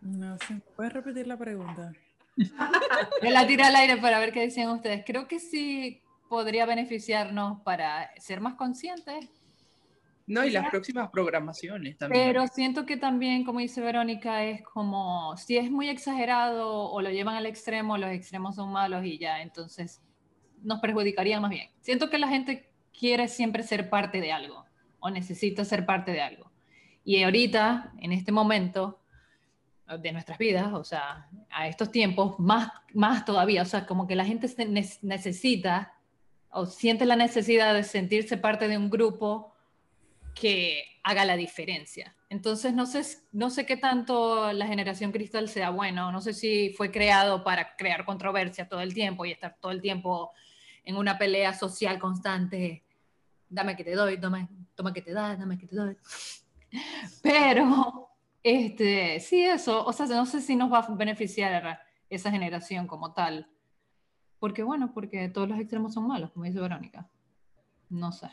No 0.02 0.36
sé, 0.38 0.60
¿puedes 0.76 0.92
repetir 0.92 1.26
la 1.26 1.36
pregunta? 1.36 1.92
Yo 2.36 3.30
la 3.30 3.46
tiré 3.46 3.64
al 3.64 3.76
aire 3.76 3.96
para 3.98 4.18
ver 4.18 4.32
qué 4.32 4.40
decían 4.40 4.70
ustedes. 4.70 5.02
Creo 5.06 5.26
que 5.26 5.40
sí 5.40 6.02
podría 6.30 6.64
beneficiarnos 6.64 7.60
para 7.62 8.08
ser 8.16 8.40
más 8.40 8.54
conscientes, 8.54 9.28
No, 10.28 10.44
y 10.44 10.50
las 10.50 10.70
próximas 10.70 11.10
programaciones 11.10 11.98
también. 11.98 12.24
pero 12.24 12.46
siento 12.46 12.86
que 12.86 12.96
también, 12.96 13.44
como 13.44 13.58
dice 13.58 13.80
Verónica, 13.80 14.44
es 14.44 14.62
como 14.62 15.36
si 15.36 15.56
es 15.56 15.72
muy 15.72 15.88
exagerado 15.88 16.88
o 16.88 17.02
lo 17.02 17.10
llevan 17.10 17.34
al 17.34 17.46
extremo, 17.46 17.98
los 17.98 18.10
extremos 18.10 18.54
son 18.54 18.70
malos 18.70 19.04
y 19.04 19.18
ya, 19.18 19.42
entonces 19.42 20.00
nos 20.62 20.78
perjudicaría 20.78 21.40
más 21.40 21.50
bien. 21.50 21.68
Siento 21.80 22.08
que 22.08 22.18
la 22.18 22.28
gente 22.28 22.70
quiere 22.96 23.26
siempre 23.26 23.64
ser 23.64 23.90
parte 23.90 24.20
de 24.20 24.30
algo 24.30 24.64
o 25.00 25.10
necesita 25.10 25.64
ser 25.64 25.84
parte 25.84 26.12
de 26.12 26.20
algo. 26.20 26.48
Y 27.02 27.24
ahorita, 27.24 27.92
en 27.98 28.12
este 28.12 28.30
momento, 28.30 29.00
de 29.98 30.12
nuestras 30.12 30.38
vidas, 30.38 30.72
o 30.72 30.84
sea, 30.84 31.28
a 31.50 31.66
estos 31.66 31.90
tiempos, 31.90 32.38
más, 32.38 32.70
más 32.94 33.24
todavía, 33.24 33.62
o 33.62 33.64
sea, 33.64 33.84
como 33.84 34.06
que 34.06 34.14
la 34.14 34.24
gente 34.24 34.46
se 34.46 34.64
necesita 35.02 35.92
o 36.50 36.66
siente 36.66 37.06
la 37.06 37.16
necesidad 37.16 37.74
de 37.74 37.84
sentirse 37.84 38.36
parte 38.36 38.68
de 38.68 38.76
un 38.76 38.90
grupo 38.90 39.54
que 40.34 40.84
haga 41.02 41.24
la 41.24 41.36
diferencia. 41.36 42.14
Entonces, 42.28 42.74
no 42.74 42.86
sé, 42.86 43.02
no 43.32 43.50
sé 43.50 43.66
qué 43.66 43.76
tanto 43.76 44.52
la 44.52 44.66
generación 44.66 45.10
cristal 45.10 45.48
sea 45.48 45.70
bueno, 45.70 46.12
no 46.12 46.20
sé 46.20 46.32
si 46.32 46.72
fue 46.76 46.90
creado 46.90 47.42
para 47.42 47.74
crear 47.76 48.04
controversia 48.04 48.68
todo 48.68 48.80
el 48.80 48.94
tiempo 48.94 49.24
y 49.24 49.32
estar 49.32 49.56
todo 49.60 49.72
el 49.72 49.80
tiempo 49.80 50.32
en 50.84 50.96
una 50.96 51.18
pelea 51.18 51.54
social 51.54 51.98
constante, 51.98 52.84
dame 53.48 53.76
que 53.76 53.84
te 53.84 53.94
doy, 53.94 54.18
toma, 54.18 54.48
toma 54.74 54.92
que 54.92 55.02
te 55.02 55.12
da, 55.12 55.36
dame 55.36 55.58
que 55.58 55.66
te 55.66 55.76
doy. 55.76 55.96
Pero, 57.22 58.10
este, 58.42 59.20
sí, 59.20 59.44
eso, 59.44 59.84
o 59.84 59.92
sea, 59.92 60.06
no 60.06 60.26
sé 60.26 60.40
si 60.40 60.56
nos 60.56 60.72
va 60.72 60.78
a 60.78 60.94
beneficiar 60.94 61.80
esa 62.08 62.30
generación 62.30 62.86
como 62.86 63.12
tal. 63.12 63.48
Porque, 64.40 64.62
bueno, 64.62 64.92
porque 64.92 65.28
todos 65.28 65.48
los 65.48 65.60
extremos 65.60 65.94
son 65.94 66.08
malos, 66.08 66.32
como 66.32 66.46
dice 66.46 66.60
Verónica. 66.60 67.08
No 67.90 68.10
sé. 68.10 68.30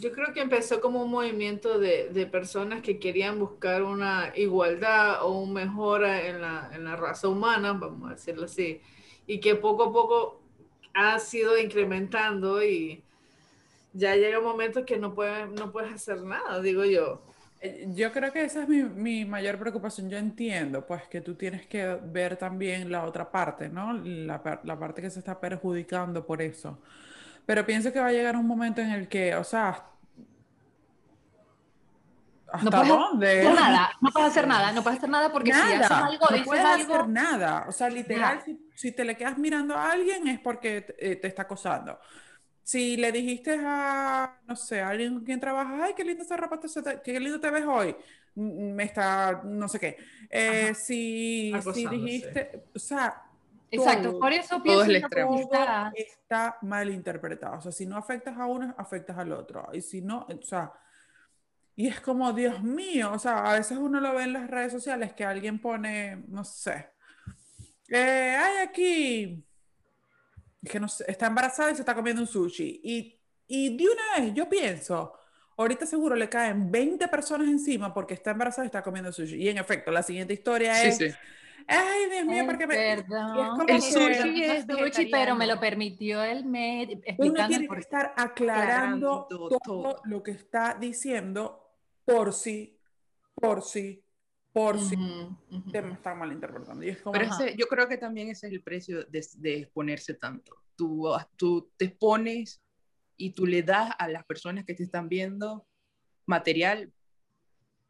Yo 0.00 0.12
creo 0.12 0.32
que 0.32 0.40
empezó 0.40 0.80
como 0.80 1.02
un 1.02 1.10
movimiento 1.10 1.80
de, 1.80 2.10
de, 2.10 2.26
personas 2.26 2.82
que 2.82 3.00
querían 3.00 3.40
buscar 3.40 3.82
una 3.82 4.32
igualdad 4.36 5.24
o 5.24 5.40
un 5.40 5.52
mejora 5.52 6.28
en 6.28 6.40
la, 6.40 6.70
en 6.72 6.84
la, 6.84 6.94
raza 6.94 7.26
humana, 7.26 7.72
vamos 7.72 8.08
a 8.08 8.14
decirlo 8.14 8.44
así, 8.44 8.80
y 9.26 9.40
que 9.40 9.56
poco 9.56 9.84
a 9.84 9.92
poco 9.92 10.40
ha 10.94 11.18
sido 11.18 11.58
incrementando 11.58 12.62
y 12.62 13.02
ya 13.92 14.14
llega 14.14 14.38
un 14.38 14.44
momento 14.44 14.84
que 14.84 14.98
no, 14.98 15.14
puede, 15.14 15.48
no 15.48 15.72
puedes 15.72 15.92
hacer 15.92 16.22
nada, 16.22 16.60
digo 16.60 16.84
yo. 16.84 17.22
Eh, 17.60 17.88
yo 17.94 18.12
creo 18.12 18.32
que 18.32 18.44
esa 18.44 18.62
es 18.62 18.68
mi, 18.68 18.84
mi, 18.84 19.24
mayor 19.24 19.58
preocupación. 19.58 20.08
Yo 20.08 20.18
entiendo, 20.18 20.86
pues, 20.86 21.02
que 21.08 21.20
tú 21.20 21.34
tienes 21.34 21.66
que 21.66 21.98
ver 22.04 22.36
también 22.36 22.90
la 22.90 23.04
otra 23.04 23.30
parte, 23.30 23.68
¿no? 23.68 23.92
La, 23.92 24.60
la 24.62 24.78
parte 24.78 25.02
que 25.02 25.10
se 25.10 25.18
está 25.18 25.40
perjudicando 25.40 26.24
por 26.24 26.40
eso. 26.40 26.78
Pero 27.48 27.64
pienso 27.64 27.92
que 27.92 27.98
va 27.98 28.08
a 28.08 28.12
llegar 28.12 28.36
un 28.36 28.46
momento 28.46 28.80
en 28.80 28.90
el 28.90 29.08
que, 29.08 29.34
o 29.34 29.42
sea, 29.42 29.82
¿hasta 32.52 32.64
no 32.64 32.70
puedes 32.70 32.88
dónde? 32.88 33.40
Hacer 33.40 33.54
nada, 33.54 33.90
no 34.00 34.10
puedes 34.10 34.28
hacer 34.28 34.48
nada, 34.48 34.72
no 34.72 34.82
puedes 34.82 34.98
hacer 34.98 35.10
nada 35.10 35.32
porque 35.32 35.54
si 35.54 35.60
haces 35.60 35.90
algo, 35.90 36.26
no 36.30 36.44
puedes 36.44 36.64
hacer 36.64 37.08
nada. 37.08 37.64
O 37.66 37.72
sea, 37.72 37.88
literal, 37.88 38.42
si, 38.44 38.68
si, 38.74 38.92
te 38.92 39.04
le 39.04 39.16
quedas 39.16 39.38
mirando 39.38 39.74
a 39.74 39.92
alguien 39.92 40.28
es 40.28 40.38
porque 40.40 40.82
te, 40.82 41.12
eh, 41.12 41.16
te, 41.16 41.26
está 41.26 41.42
acosando. 41.42 41.98
Si 42.68 42.98
le 42.98 43.10
dijiste 43.12 43.58
a, 43.64 44.40
no 44.46 44.54
sé, 44.54 44.82
a 44.82 44.90
alguien 44.90 45.14
con 45.14 45.24
quien 45.24 45.40
trabajas, 45.40 45.80
ay, 45.82 45.94
qué 45.96 46.04
lindo 46.04 46.22
ese 46.22 46.36
ropa, 46.36 46.60
qué 47.02 47.18
lindo 47.18 47.40
te 47.40 47.50
ves 47.50 47.64
hoy, 47.64 47.96
me 48.34 48.82
está, 48.82 49.40
no 49.42 49.66
sé 49.68 49.80
qué. 49.80 49.96
Eh, 50.28 50.74
si, 50.74 51.50
si 51.72 51.86
dijiste, 51.86 52.64
o 52.74 52.78
sea, 52.78 53.22
Exacto, 53.70 54.20
por 54.20 54.34
eso 54.34 54.62
pienso 54.62 54.84
que 54.84 55.40
está... 55.40 55.92
está 55.96 56.58
mal 56.60 56.90
interpretado. 56.90 57.56
O 57.56 57.60
sea, 57.62 57.72
si 57.72 57.86
no 57.86 57.96
afectas 57.96 58.36
a 58.36 58.44
uno, 58.44 58.74
afectas 58.76 59.16
al 59.16 59.32
otro. 59.32 59.70
Y 59.72 59.80
si 59.80 60.02
no, 60.02 60.26
o 60.28 60.42
sea, 60.42 60.70
y 61.74 61.86
es 61.86 62.02
como, 62.02 62.34
Dios 62.34 62.62
mío, 62.62 63.12
o 63.14 63.18
sea, 63.18 63.50
a 63.50 63.54
veces 63.54 63.78
uno 63.78 63.98
lo 63.98 64.12
ve 64.12 64.24
en 64.24 64.34
las 64.34 64.50
redes 64.50 64.72
sociales 64.72 65.14
que 65.14 65.24
alguien 65.24 65.58
pone, 65.58 66.22
no 66.28 66.44
sé, 66.44 66.90
eh, 67.88 68.36
hay 68.38 68.58
aquí, 68.58 69.42
que 70.68 70.80
no 70.80 70.88
sé, 70.88 71.04
está 71.08 71.26
embarazada 71.26 71.70
y 71.70 71.74
se 71.74 71.82
está 71.82 71.94
comiendo 71.94 72.22
un 72.22 72.28
sushi. 72.28 72.80
Y, 72.82 73.20
y 73.46 73.76
de 73.76 73.84
una 73.84 74.24
vez 74.24 74.34
yo 74.34 74.48
pienso, 74.48 75.14
ahorita 75.56 75.86
seguro 75.86 76.14
le 76.14 76.28
caen 76.28 76.70
20 76.70 77.08
personas 77.08 77.48
encima 77.48 77.92
porque 77.92 78.14
está 78.14 78.32
embarazada 78.32 78.64
y 78.64 78.68
está 78.68 78.82
comiendo 78.82 79.12
sushi. 79.12 79.36
Y 79.36 79.48
en 79.48 79.58
efecto, 79.58 79.90
la 79.90 80.02
siguiente 80.02 80.34
historia 80.34 80.82
es... 80.84 80.96
Sí 80.98 81.10
Ay, 81.70 82.08
Dios 82.10 82.24
mío, 82.24 82.44
porque 82.46 82.66
me. 82.66 82.92
el 82.94 83.82
sushi 83.82 84.44
es 84.44 84.64
sushi, 84.66 85.10
pero 85.10 85.34
me 85.34 85.46
lo 85.46 85.60
permitió 85.60 86.22
el 86.22 86.46
médico. 86.46 87.02
Uno 87.18 87.46
tiene 87.46 87.68
que 87.68 87.78
estar 87.78 88.14
aclarando 88.16 89.26
todo, 89.62 90.00
lo 90.04 90.22
que 90.22 90.30
está 90.30 90.74
diciendo 90.80 91.70
por 92.06 92.32
sí, 92.32 92.80
por 93.34 93.62
sí, 93.62 94.02
por 94.58 94.80
sí. 94.80 94.96
Te 95.70 95.82
me 95.82 95.94
están 95.94 96.18
malinterpretando. 96.18 96.84
Y 96.84 96.88
es 96.88 97.00
como, 97.00 97.12
pero 97.12 97.26
ese, 97.26 97.54
yo 97.56 97.66
creo 97.68 97.88
que 97.88 97.96
también 97.96 98.28
ese 98.28 98.48
es 98.48 98.52
el 98.52 98.62
precio 98.62 99.04
de, 99.04 99.24
de 99.36 99.56
exponerse 99.58 100.14
tanto. 100.14 100.56
Tú, 100.74 101.08
tú 101.36 101.70
te 101.76 101.84
expones 101.86 102.60
y 103.16 103.30
tú 103.30 103.46
le 103.46 103.62
das 103.62 103.92
a 103.98 104.08
las 104.08 104.24
personas 104.24 104.64
que 104.64 104.74
te 104.74 104.82
están 104.82 105.08
viendo 105.08 105.64
material 106.26 106.92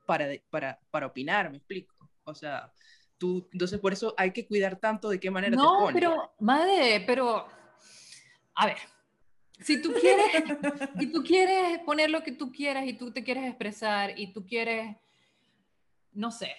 para, 0.06 0.26
para, 0.50 0.78
para 0.90 1.06
opinar, 1.06 1.50
me 1.50 1.56
explico. 1.56 1.94
O 2.24 2.34
sea, 2.34 2.70
tú, 3.16 3.48
entonces 3.52 3.80
por 3.80 3.94
eso 3.94 4.14
hay 4.18 4.32
que 4.32 4.46
cuidar 4.46 4.76
tanto 4.76 5.08
de 5.08 5.18
qué 5.18 5.30
manera 5.30 5.56
no, 5.56 5.62
te 5.62 5.80
pones. 5.80 5.94
pero, 5.94 6.34
madre, 6.38 7.02
pero, 7.06 7.46
a 8.54 8.66
ver, 8.66 8.78
si 9.60 9.80
tú 9.80 9.92
quieres, 9.92 10.26
si 10.98 11.12
tú 11.12 11.22
quieres 11.22 11.78
poner 11.80 12.10
lo 12.10 12.22
que 12.22 12.32
tú 12.32 12.52
quieras 12.52 12.86
y 12.86 12.92
tú 12.92 13.10
te 13.10 13.24
quieres 13.24 13.44
expresar 13.46 14.18
y 14.18 14.32
tú 14.32 14.46
quieres, 14.46 14.96
no 16.12 16.30
sé, 16.30 16.54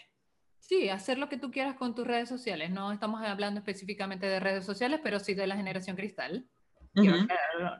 sí, 0.69 0.87
hacer 0.87 1.17
lo 1.17 1.29
que 1.29 1.37
tú 1.37 1.49
quieras 1.49 1.75
con 1.75 1.95
tus 1.95 2.05
redes 2.05 2.29
sociales. 2.29 2.69
No 2.69 2.91
estamos 2.91 3.23
hablando 3.23 3.59
específicamente 3.59 4.27
de 4.27 4.39
redes 4.39 4.65
sociales, 4.65 4.99
pero 5.03 5.19
sí 5.19 5.33
de 5.33 5.47
la 5.47 5.57
generación 5.57 5.95
cristal. 5.95 6.47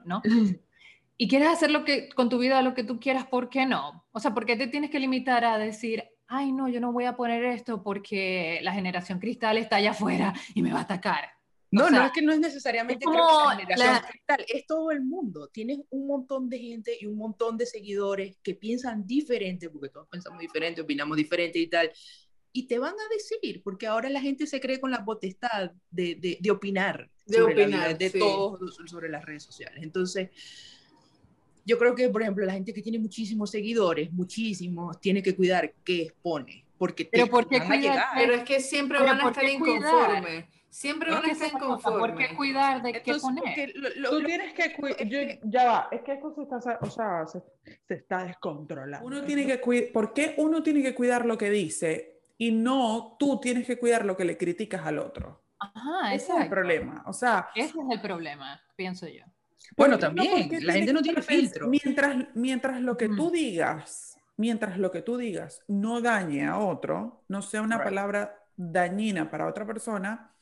¿no? 0.06 0.22
y 1.18 1.28
quieres 1.28 1.50
hacer 1.50 1.70
lo 1.70 1.86
que, 1.86 2.10
con 2.10 2.30
tu 2.30 2.40
vida 2.40 2.64
lo 2.64 2.74
que 2.74 2.84
tú 2.84 3.00
quieras, 3.00 3.28
¿por 3.28 3.50
qué 3.50 3.68
no? 3.68 4.08
O 4.12 4.20
sea, 4.20 4.34
¿por 4.34 4.48
qué 4.48 4.56
te 4.56 4.66
tienes 4.66 4.90
que 4.90 5.00
limitar 5.00 5.46
a 5.46 5.60
decir, 5.60 6.04
ay, 6.26 6.52
no, 6.52 6.68
yo 6.68 6.82
no 6.82 6.92
voy 6.92 7.06
a 7.06 7.16
poner 7.16 7.46
esto 7.46 7.84
porque 7.84 8.60
la 8.64 8.74
generación 8.74 9.20
cristal 9.20 9.60
está 9.60 9.76
allá 9.76 9.92
afuera 9.92 10.34
y 10.56 10.64
me 10.64 10.74
va 10.74 10.80
a 10.80 10.84
atacar. 10.84 11.30
No, 11.72 11.92
no 11.92 12.04
es 12.04 12.12
que 12.12 12.24
no 12.24 12.34
es 12.34 12.40
necesariamente 12.40 13.06
la 13.06 13.56
generación 13.56 14.04
cristal, 14.10 14.46
es 14.48 14.66
todo 14.66 14.90
el 14.90 15.04
mundo. 15.04 15.50
Tienes 15.50 15.78
un 15.92 16.08
montón 16.08 16.50
de 16.50 16.58
gente 16.58 16.98
y 17.00 17.06
un 17.06 17.16
montón 17.16 17.56
de 17.58 17.68
seguidores 17.68 18.40
que 18.42 18.56
piensan 18.56 19.06
diferente, 19.06 19.70
porque 19.70 19.90
todos 19.90 20.08
pensamos 20.08 20.40
diferente, 20.40 20.82
opinamos 20.82 21.16
diferente 21.16 21.60
y 21.60 21.68
tal. 21.68 21.92
Y 22.52 22.68
te 22.68 22.80
van 22.80 22.94
a 22.94 23.14
decir, 23.14 23.62
porque 23.64 23.88
ahora 23.88 24.10
la 24.10 24.22
gente 24.22 24.48
se 24.48 24.60
cree 24.60 24.80
con 24.80 24.92
la 24.92 25.06
potestad 25.06 25.72
de, 25.92 26.16
de, 26.16 26.38
de 26.40 26.52
opinar, 26.52 27.10
de, 27.26 27.38
sobre 27.38 27.64
opinar, 27.64 27.98
de 27.98 28.10
todos 28.10 28.78
sobre 28.86 29.10
las 29.10 29.24
redes 29.24 29.44
sociales. 29.44 29.84
Entonces, 29.84 30.30
yo 31.70 31.78
creo 31.78 31.94
que, 31.94 32.10
por 32.10 32.24
ejemplo, 32.24 32.46
la 32.46 32.54
gente 32.54 32.74
que 32.74 32.82
tiene 32.82 32.98
muchísimos 32.98 33.52
seguidores, 33.52 34.12
muchísimos, 34.12 35.00
tiene 35.00 35.22
que 35.22 35.36
cuidar 35.36 35.74
qué 35.84 36.04
expone, 36.04 36.66
porque 36.78 37.06
te 37.06 37.12
pero 37.12 37.28
porque 37.28 37.60
van 37.60 37.72
a 37.72 37.76
llegar. 37.76 38.06
Pero 38.16 38.34
es 38.34 38.44
que 38.44 38.60
siempre 38.60 39.00
van 39.00 39.22
a 39.22 39.28
estar 39.28 39.44
inconformes. 39.44 40.46
Siempre 40.72 41.12
van 41.12 41.26
a 41.26 41.32
estar 41.32 41.52
inconformes. 41.52 42.00
¿Por 42.00 42.18
qué 42.18 42.36
cuidar 42.36 42.82
de 42.82 42.94
qué 42.94 43.16
poner? 43.16 43.74
Tú 44.10 44.24
tienes 44.24 44.54
que 44.54 44.74
cuidar, 44.74 45.40
ya 45.44 45.66
va, 45.66 45.88
es 45.92 46.02
que 46.02 46.14
esto 46.14 46.34
se 46.34 46.42
está, 46.44 46.80
o 46.82 46.90
sea, 46.90 47.28
se, 47.28 47.42
se 47.88 47.94
está 47.94 48.24
descontrolando. 48.24 49.06
Uno 49.06 49.24
tiene 49.24 49.46
que 49.46 49.60
cuidar, 49.60 49.92
¿por 49.92 50.14
qué 50.14 50.34
uno 50.38 50.64
tiene 50.64 50.82
que 50.82 50.96
cuidar 50.96 51.26
lo 51.26 51.38
que 51.38 51.52
dice 51.52 52.19
y 52.40 52.54
no 52.54 53.18
tú 53.20 53.40
tienes 53.40 53.68
que 53.68 53.78
cuidar 53.78 54.06
lo 54.06 54.16
que 54.18 54.26
le 54.26 54.38
criticas 54.38 54.86
al 54.86 54.98
otro? 54.98 55.44
Ajá, 55.60 56.14
ese 56.14 56.32
es 56.32 56.40
el 56.40 56.50
problema, 56.50 57.04
o 57.06 57.12
sea. 57.12 57.50
Ese 57.54 57.78
es 57.78 57.86
el 57.92 58.02
problema, 58.02 58.60
pienso 58.78 59.08
yo. 59.08 59.26
Bueno, 59.76 60.00
también, 60.00 60.50
la 60.66 60.74
gente 60.74 60.94
no 60.94 61.02
tiene 61.02 61.22
filtro. 61.22 61.68
Mientras, 61.68 62.28
mientras 62.34 62.82
lo 62.82 62.96
que 62.96 63.10
tú 63.10 63.30
digas, 63.30 64.18
mientras 64.38 64.78
lo 64.78 64.90
que 64.90 65.02
tú 65.02 65.18
digas 65.18 65.62
no 65.68 66.00
dañe 66.00 66.48
a 66.48 66.58
otro, 66.58 67.26
no 67.28 67.42
sea 67.42 67.62
una 67.62 67.84
palabra 67.84 68.42
dañina 68.56 69.30
para 69.30 69.46
otra 69.46 69.66
persona, 69.66 70.34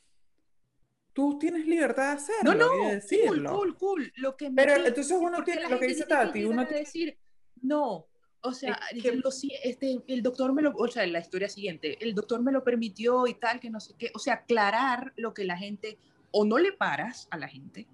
tú 1.13 1.39
tienes 1.39 1.65
libertad 1.65 2.11
de 2.11 2.17
hacerlo 2.17 2.53
no, 2.53 2.67
no, 2.67 2.83
y 2.83 2.85
de 2.85 2.95
decirlo. 2.95 3.55
Cool, 3.55 3.75
cool, 3.75 3.77
cool. 3.77 4.13
Lo 4.17 4.37
que 4.37 4.51
Pero 4.51 4.75
entonces 4.75 5.17
uno 5.19 5.43
tiene, 5.43 5.67
lo 5.67 5.79
que 5.79 5.87
dice 5.87 6.05
Tati, 6.05 6.45
uno 6.45 6.61
tiene 6.67 6.67
que 6.67 6.85
decir, 6.85 7.17
no, 7.63 8.05
o 8.41 8.53
sea, 8.53 8.79
que, 9.01 9.21
este, 9.63 10.03
el 10.07 10.23
doctor 10.23 10.53
me 10.53 10.61
lo, 10.61 10.73
o 10.75 10.87
sea, 10.87 11.05
la 11.07 11.19
historia 11.19 11.49
siguiente, 11.49 11.97
el 11.99 12.13
doctor 12.13 12.41
me 12.41 12.51
lo 12.51 12.63
permitió 12.63 13.27
y 13.27 13.33
tal, 13.33 13.59
que 13.59 13.69
no 13.69 13.79
sé 13.79 13.93
qué, 13.97 14.11
o 14.13 14.19
sea, 14.19 14.35
aclarar 14.35 15.13
lo 15.17 15.33
que 15.33 15.43
la 15.43 15.57
gente, 15.57 15.97
o 16.31 16.45
no 16.45 16.57
le 16.57 16.71
paras 16.71 17.27
a 17.31 17.37
la 17.37 17.47
gente, 17.47 17.87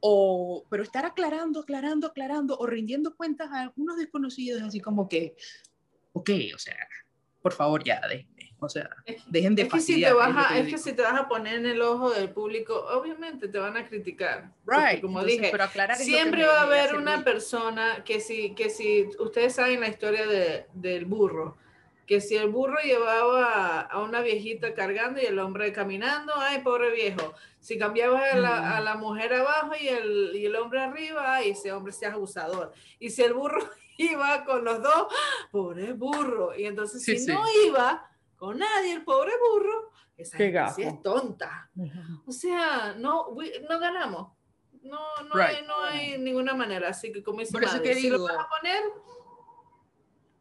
o, 0.00 0.64
pero 0.68 0.82
estar 0.82 1.04
aclarando, 1.04 1.60
aclarando, 1.60 2.06
aclarando, 2.06 2.56
o 2.58 2.66
rindiendo 2.66 3.16
cuentas 3.16 3.50
a 3.50 3.62
algunos 3.62 3.96
desconocidos, 3.96 4.62
así 4.62 4.80
como 4.80 5.08
que, 5.08 5.34
ok, 6.12 6.30
o 6.54 6.58
sea, 6.58 6.76
por 7.42 7.52
favor 7.52 7.82
ya, 7.84 8.00
déjenme, 8.08 8.53
o 8.64 8.68
sea, 8.68 8.90
dejen 9.26 9.54
de 9.54 9.62
es 9.62 9.68
que, 9.68 9.80
si 9.80 10.00
te 10.00 10.12
vas 10.12 10.36
a, 10.36 10.58
es 10.58 10.68
que 10.68 10.78
si 10.78 10.92
te 10.92 11.02
vas 11.02 11.18
a 11.18 11.28
poner 11.28 11.54
en 11.54 11.66
el 11.66 11.82
ojo 11.82 12.10
del 12.10 12.30
público, 12.30 12.86
obviamente 12.90 13.48
te 13.48 13.58
van 13.58 13.76
a 13.76 13.86
criticar. 13.86 14.50
Right. 14.66 15.00
como 15.00 15.22
dije, 15.24 15.48
pero 15.50 15.64
aclarar 15.64 15.96
siempre 15.96 16.46
va 16.46 16.60
a 16.60 16.62
haber 16.62 16.94
una 16.94 17.22
persona 17.24 18.02
que 18.04 18.20
si, 18.20 18.54
que 18.54 18.70
si 18.70 19.08
ustedes 19.18 19.54
saben 19.54 19.80
la 19.80 19.88
historia 19.88 20.26
de, 20.26 20.66
del 20.74 21.04
burro, 21.04 21.56
que 22.06 22.20
si 22.20 22.36
el 22.36 22.48
burro 22.48 22.78
llevaba 22.82 23.80
a 23.80 24.02
una 24.02 24.20
viejita 24.20 24.74
cargando 24.74 25.20
y 25.20 25.26
el 25.26 25.38
hombre 25.38 25.72
caminando, 25.72 26.32
ay, 26.36 26.60
pobre 26.60 26.92
viejo. 26.92 27.34
Si 27.60 27.78
cambiaba 27.78 28.20
a 28.30 28.36
la, 28.36 28.76
a 28.76 28.80
la 28.80 28.96
mujer 28.96 29.32
abajo 29.32 29.72
y 29.80 29.88
el, 29.88 30.32
y 30.34 30.44
el, 30.44 30.56
hombre 30.56 30.80
arriba, 30.80 31.36
ay, 31.36 31.50
ese 31.50 31.72
hombre 31.72 31.92
se 31.92 32.06
abusador. 32.06 32.72
Y 32.98 33.10
si 33.10 33.22
el 33.22 33.32
burro 33.32 33.66
iba 33.96 34.44
con 34.44 34.64
los 34.64 34.82
dos, 34.82 35.06
pobre 35.50 35.92
burro. 35.92 36.54
Y 36.56 36.66
entonces 36.66 37.02
si 37.02 37.26
no 37.26 37.42
iba 37.66 38.10
con 38.46 38.58
nadie, 38.58 38.92
el 38.92 39.04
pobre 39.04 39.32
burro. 39.50 39.90
Esa 40.16 40.38
Qué 40.38 40.44
gente 40.52 40.72
sí 40.76 40.82
gafo. 40.82 40.96
es 40.96 41.02
tonta. 41.02 41.70
O 42.26 42.32
sea, 42.32 42.94
no, 42.98 43.28
we- 43.28 43.64
no 43.68 43.78
ganamos. 43.78 44.32
No, 44.82 44.98
no, 45.32 45.40
hay, 45.40 45.56
Right. 45.56 45.66
no 45.66 45.82
hay 45.82 46.18
ninguna 46.18 46.54
manera. 46.54 46.88
Así 46.90 47.10
que 47.12 47.22
como 47.22 47.40
dice 47.40 47.52
Por 47.52 47.64
eso 47.64 47.72
madre, 47.76 47.88
que 47.88 47.94
si 47.96 48.08
lo 48.10 48.18
digo- 48.18 48.28
vas 48.28 48.36
a 48.44 48.48
poner, 48.60 48.82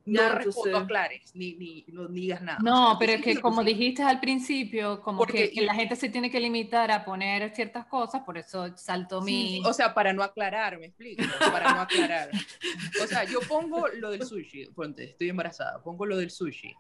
No 0.06 0.20
Ya, 0.22 0.36
respondo 0.36 0.68
entonces- 0.68 0.84
aclares, 0.84 1.32
ni, 1.34 1.56
ni, 1.56 1.86
no 1.88 2.10
digas 2.10 2.42
nada. 2.42 2.60
No, 2.62 2.88
O 2.88 2.90
sea, 2.90 3.00
pero 3.00 3.12
es 3.14 3.18
sí, 3.20 3.24
que 3.24 3.36
sí, 3.36 3.42
como 3.42 3.62
sí. 3.62 3.68
dijiste 3.68 4.04
al 4.04 4.20
principio, 4.20 5.02
como 5.02 5.20
Porque- 5.20 5.50
que, 5.52 5.62
la 5.62 5.74
gente 5.74 5.96
se 5.96 6.10
tiene 6.10 6.30
que 6.30 6.42
limitar 6.42 6.92
a 6.92 7.06
poner 7.06 7.56
ciertas 7.56 7.86
cosas, 7.86 8.22
por 8.24 8.38
eso 8.38 8.76
saltó 8.76 9.22
mi... 9.22 9.62
O 9.66 9.72
sea, 9.72 9.94
para 9.94 10.12
no 10.12 10.22
aclarar, 10.22 10.78
me 10.78 10.88
explico, 10.88 11.24
para 11.40 11.74
no 11.74 11.82
aclarar. 11.84 12.30
O 13.02 13.08
sea, 13.08 13.24
yo 13.24 13.40
pongo 13.48 13.88
lo 13.88 14.12
del 14.12 14.26
sushi, 14.26 14.66
ponte, 14.76 15.06
estoy 15.06 15.30
embarazada, 15.30 15.82
pongo 15.82 16.06
lo 16.06 16.18
del 16.18 16.32
sushi. 16.32 16.76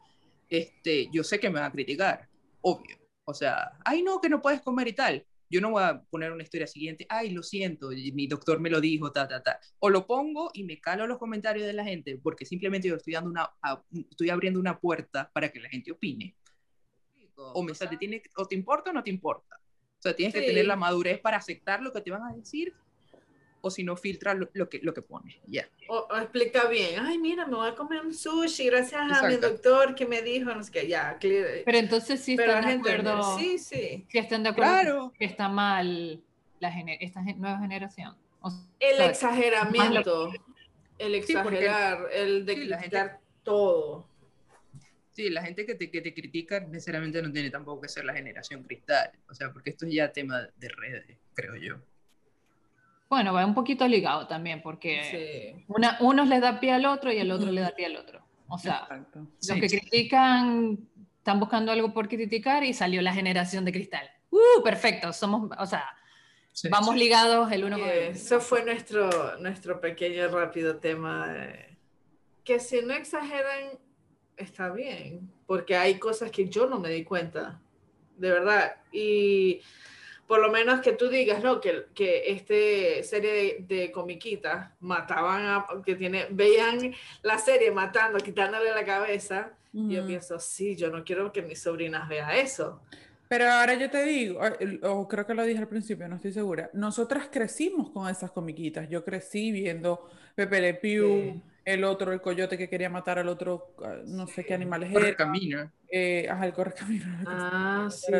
Este, 0.54 1.10
yo 1.12 1.24
sé 1.24 1.40
que 1.40 1.50
me 1.50 1.56
van 1.60 1.70
a 1.70 1.72
criticar, 1.72 2.30
obvio. 2.62 2.96
O 3.26 3.34
sea, 3.34 3.72
ay 3.86 4.04
no, 4.04 4.22
que 4.22 4.30
no 4.30 4.40
puedes 4.40 4.62
comer 4.62 4.88
y 4.88 4.94
tal. 4.94 5.26
Yo 5.50 5.62
no 5.62 5.72
voy 5.72 5.82
a 5.84 6.00
poner 6.12 6.32
una 6.32 6.44
historia 6.44 6.68
siguiente, 6.68 7.08
ay, 7.10 7.32
lo 7.32 7.42
siento, 7.42 7.90
mi 7.90 8.28
doctor 8.28 8.60
me 8.60 8.70
lo 8.70 8.80
dijo, 8.80 9.12
ta, 9.12 9.28
ta, 9.28 9.42
ta. 9.42 9.60
O 9.80 9.90
lo 9.90 10.06
pongo 10.06 10.52
y 10.54 10.64
me 10.64 10.80
calo 10.80 11.08
los 11.08 11.18
comentarios 11.18 11.66
de 11.66 11.74
la 11.74 11.84
gente, 11.84 12.20
porque 12.22 12.46
simplemente 12.46 12.88
yo 12.88 12.96
estoy, 12.96 13.14
dando 13.14 13.32
una, 13.32 13.50
a- 13.64 13.84
estoy 14.12 14.30
abriendo 14.30 14.60
una 14.60 14.80
puerta 14.80 15.32
para 15.34 15.50
que 15.52 15.60
la 15.60 15.70
gente 15.70 15.92
opine. 15.92 16.36
O, 17.36 17.64
me, 17.64 17.74
te 17.74 17.98
tiene, 17.98 18.22
o 18.38 18.46
te 18.48 18.54
importa 18.54 18.92
o 18.92 18.94
no 18.94 19.04
te 19.04 19.10
importa. 19.10 19.60
O 19.98 20.02
sea, 20.04 20.16
tienes 20.16 20.36
que 20.36 20.42
Sí. 20.42 20.46
tener 20.48 20.66
la 20.68 20.76
madurez 20.76 21.20
para 21.20 21.38
aceptar 21.38 21.82
lo 21.82 21.92
que 21.92 22.02
te 22.02 22.12
van 22.12 22.24
a 22.24 22.34
decir, 22.36 22.74
o 23.66 23.72
si 23.72 23.82
no, 23.86 23.96
filtra 23.96 24.34
lo, 24.34 24.50
lo 24.54 24.68
que, 24.68 24.80
lo 24.84 24.94
que 24.94 25.02
pones. 25.02 25.38
Ya. 25.48 25.66
o, 25.88 26.06
o 26.12 26.18
explica 26.18 26.68
bien. 26.68 27.00
Ay, 27.00 27.18
mira, 27.18 27.46
me 27.48 27.56
voy 27.56 27.70
a 27.70 27.76
comer 27.76 28.02
un 28.02 28.14
sushi 28.14 28.66
gracias 28.66 29.02
a 29.02 29.06
mi 29.06 29.36
Exacto. 29.36 29.50
doctor 29.52 29.96
que 29.96 30.06
me 30.06 30.22
dijo, 30.22 30.54
no 30.54 30.62
sé 30.62 30.70
qué, 30.72 30.86
ya, 30.88 31.18
clear. 31.18 31.62
Pero 31.64 31.78
entonces 31.78 32.20
sí 32.20 32.36
Pero 32.36 32.52
están 32.52 32.66
de 32.84 32.92
acuerdo, 32.92 33.38
sí, 33.38 33.58
sí. 33.58 34.06
sí 34.10 34.18
están 34.18 34.44
de 34.44 34.50
acuerdo 34.50 34.72
Claro. 34.74 35.14
que 35.18 35.24
está 35.26 35.48
mal 35.48 36.22
la 36.60 36.72
gener- 36.74 36.98
esta 37.00 37.24
gen- 37.24 37.40
nueva 37.40 37.58
generación. 37.60 38.16
O 38.42 38.50
El 38.80 38.98
sea, 38.98 39.06
exageramiento, 39.10 40.34
el 40.98 41.24
Sí, 41.24 41.34
porque- 41.42 41.60
exagerar, 41.60 42.08
el 42.12 42.46
de 42.46 42.54
sí, 42.56 42.66
la 42.66 42.78
gente- 42.80 42.98
criticar 42.98 43.20
todo. 43.44 44.06
Sí, 45.12 45.30
la 45.30 45.42
gente 45.44 45.66
que 45.66 45.76
te, 45.76 45.90
que 45.90 46.02
te 46.02 46.14
critica 46.14 46.60
necesariamente 46.60 47.22
no 47.22 47.32
tiene 47.32 47.50
tampoco 47.50 47.82
que 47.82 47.88
ser 47.88 48.04
la 48.04 48.14
generación 48.14 48.64
cristal. 48.64 49.12
O 49.30 49.34
sea, 49.34 49.54
porque 49.54 49.70
esto 49.70 49.86
es 49.86 49.94
ya 49.94 50.12
tema 50.12 50.50
de 50.58 50.68
redes, 50.70 51.18
creo 51.34 51.56
yo. 51.56 51.78
Bueno, 53.10 53.34
va 53.34 53.46
un 53.46 53.54
poquito 53.54 53.88
ligado 53.88 54.28
también, 54.28 54.62
porque 54.62 55.54
Sí. 55.56 55.66
una, 55.68 55.98
unos 56.02 56.28
les 56.28 56.42
da 56.42 56.60
pie 56.60 56.72
al 56.72 56.86
otro 56.86 57.12
y 57.12 57.18
el 57.20 57.32
otro 57.32 57.52
le 57.52 57.62
da 57.62 57.72
pie 57.76 57.86
al 57.86 57.96
otro. 57.98 58.22
O 58.48 58.58
sea, 58.58 58.80
Exacto. 58.90 59.28
los 59.48 59.60
que 59.60 59.68
critican 59.80 60.80
están 61.18 61.40
buscando 61.40 61.72
algo 61.72 61.94
por 61.94 62.08
criticar 62.10 62.64
y 62.64 62.74
salió 62.74 63.02
la 63.02 63.14
generación 63.14 63.66
de 63.66 63.72
cristal. 63.72 64.10
¡Uh! 64.32 64.64
Perfecto, 64.64 65.14
somos, 65.14 65.50
o 65.58 65.66
sea, 65.66 65.86
Sí, 66.52 66.70
vamos 66.70 66.92
sí. 66.94 67.00
ligados 67.00 67.52
el 67.52 67.64
uno 67.64 67.80
con 67.80 67.88
el 67.88 67.98
otro. 68.00 68.12
eso 68.12 68.40
fue 68.40 68.64
nuestro, 68.64 69.38
nuestro 69.40 69.80
pequeño 69.82 70.28
rápido 70.28 70.78
tema. 70.78 71.28
de- 71.28 71.78
que 72.44 72.60
si 72.60 72.82
no 72.82 72.94
exageran, 72.94 73.80
está 74.38 74.70
bien, 74.70 75.32
porque 75.48 75.78
hay 75.78 75.96
cosas 75.96 76.30
que 76.30 76.50
yo 76.50 76.68
no 76.68 76.78
me 76.80 76.90
di 76.90 77.04
cuenta, 77.04 77.60
de 78.18 78.30
verdad. 78.32 78.76
Y 78.92 79.62
por 80.28 80.40
lo 80.40 80.52
menos 80.52 80.82
que 80.82 80.94
tú 80.94 81.10
digas, 81.10 81.44
¿no? 81.44 81.60
Que, 81.62 81.86
que 81.94 82.32
este 82.32 83.04
serie 83.04 83.66
de, 83.68 83.76
de 83.76 83.92
comiquitas 83.92 84.72
mataban 84.80 85.46
a, 85.46 85.66
que 85.86 85.96
tiene, 85.96 86.28
veían 86.30 86.94
la 87.22 87.38
serie 87.38 87.72
matando, 87.72 88.18
quitándole 88.20 88.72
la 88.72 88.86
cabeza. 88.86 89.52
Y 89.74 89.96
yo 89.96 90.06
pienso, 90.06 90.40
sí, 90.40 90.76
yo 90.76 90.92
no 90.92 91.04
quiero 91.04 91.32
que 91.32 91.42
mis 91.42 91.60
sobrinas 91.60 92.08
vean 92.08 92.30
eso. 92.32 92.80
Pero 93.28 93.50
ahora 93.50 93.74
yo 93.74 93.90
te 93.90 94.04
digo, 94.04 94.40
o 94.84 95.08
creo 95.08 95.26
que 95.26 95.34
lo 95.34 95.44
dije 95.44 95.58
al 95.60 95.68
principio, 95.68 96.08
no 96.08 96.18
estoy 96.18 96.32
segura. 96.32 96.70
Nosotras 96.74 97.28
crecimos 97.32 97.90
con 97.90 98.08
esas 98.08 98.30
comiquitas. 98.32 98.88
Yo 98.88 99.04
crecí 99.04 99.52
viendo 99.52 100.08
Pepe 100.36 100.62
Le 100.62 100.74
Pew, 100.76 101.08
Sí. 101.08 101.42
El 101.66 101.84
otro, 101.84 102.12
el 102.14 102.22
coyote 102.22 102.58
que 102.58 102.68
quería 102.70 102.90
matar 102.90 103.20
al 103.20 103.30
otro, 103.30 103.74
ah, 103.84 103.96
no 104.06 104.28
sé 104.28 104.44
qué 104.46 104.54
animales 104.54 104.92
Corre 104.92 105.10
era. 105.10 105.18
camino. 105.18 105.72
Eh, 105.90 106.28
ajá, 106.30 106.46
el 106.48 106.54
correcamino. 106.54 107.06
Ah, 107.28 107.88
sí. 107.92 108.12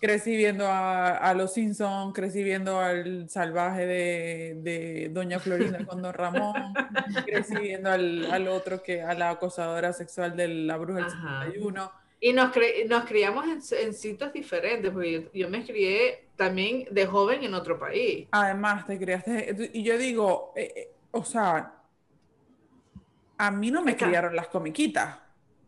Crecí 0.00 0.36
viendo 0.36 0.66
a, 0.66 1.16
a 1.16 1.34
los 1.34 1.52
Simpsons, 1.54 2.14
crecí 2.14 2.42
viendo 2.42 2.78
al 2.80 3.28
salvaje 3.28 3.86
de, 3.86 4.54
de 4.62 5.08
Doña 5.10 5.38
Florinda 5.38 5.84
con 5.86 6.02
Don 6.02 6.12
Ramón, 6.14 6.54
crecí 7.26 7.54
viendo 7.56 7.90
al, 7.90 8.30
al 8.30 8.48
otro 8.48 8.82
que, 8.82 9.02
a 9.02 9.14
la 9.14 9.30
acosadora 9.30 9.92
sexual 9.92 10.36
de 10.36 10.48
la 10.48 10.76
bruja 10.76 10.98
del 11.00 11.06
Ajá. 11.06 11.44
71. 11.46 11.92
Y 12.22 12.32
nos, 12.34 12.52
cre- 12.54 12.86
nos 12.86 13.04
criamos 13.06 13.46
en, 13.46 13.60
en 13.86 13.94
sitios 13.94 14.32
diferentes, 14.32 14.90
porque 14.90 15.12
yo, 15.12 15.20
yo 15.32 15.48
me 15.48 15.64
crié 15.64 16.26
también 16.36 16.86
de 16.90 17.06
joven 17.06 17.42
en 17.44 17.54
otro 17.54 17.78
país. 17.78 18.28
Además, 18.30 18.86
te 18.86 18.98
criaste. 18.98 19.70
Y 19.72 19.82
yo 19.82 19.96
digo, 19.96 20.52
eh, 20.54 20.72
eh, 20.76 20.88
o 21.12 21.24
sea, 21.24 21.72
a 23.46 23.50
mí 23.50 23.70
no 23.70 23.82
me 23.82 23.92
Acá. 23.92 24.06
criaron 24.06 24.34
las 24.36 24.48
comiquitas. 24.48 25.18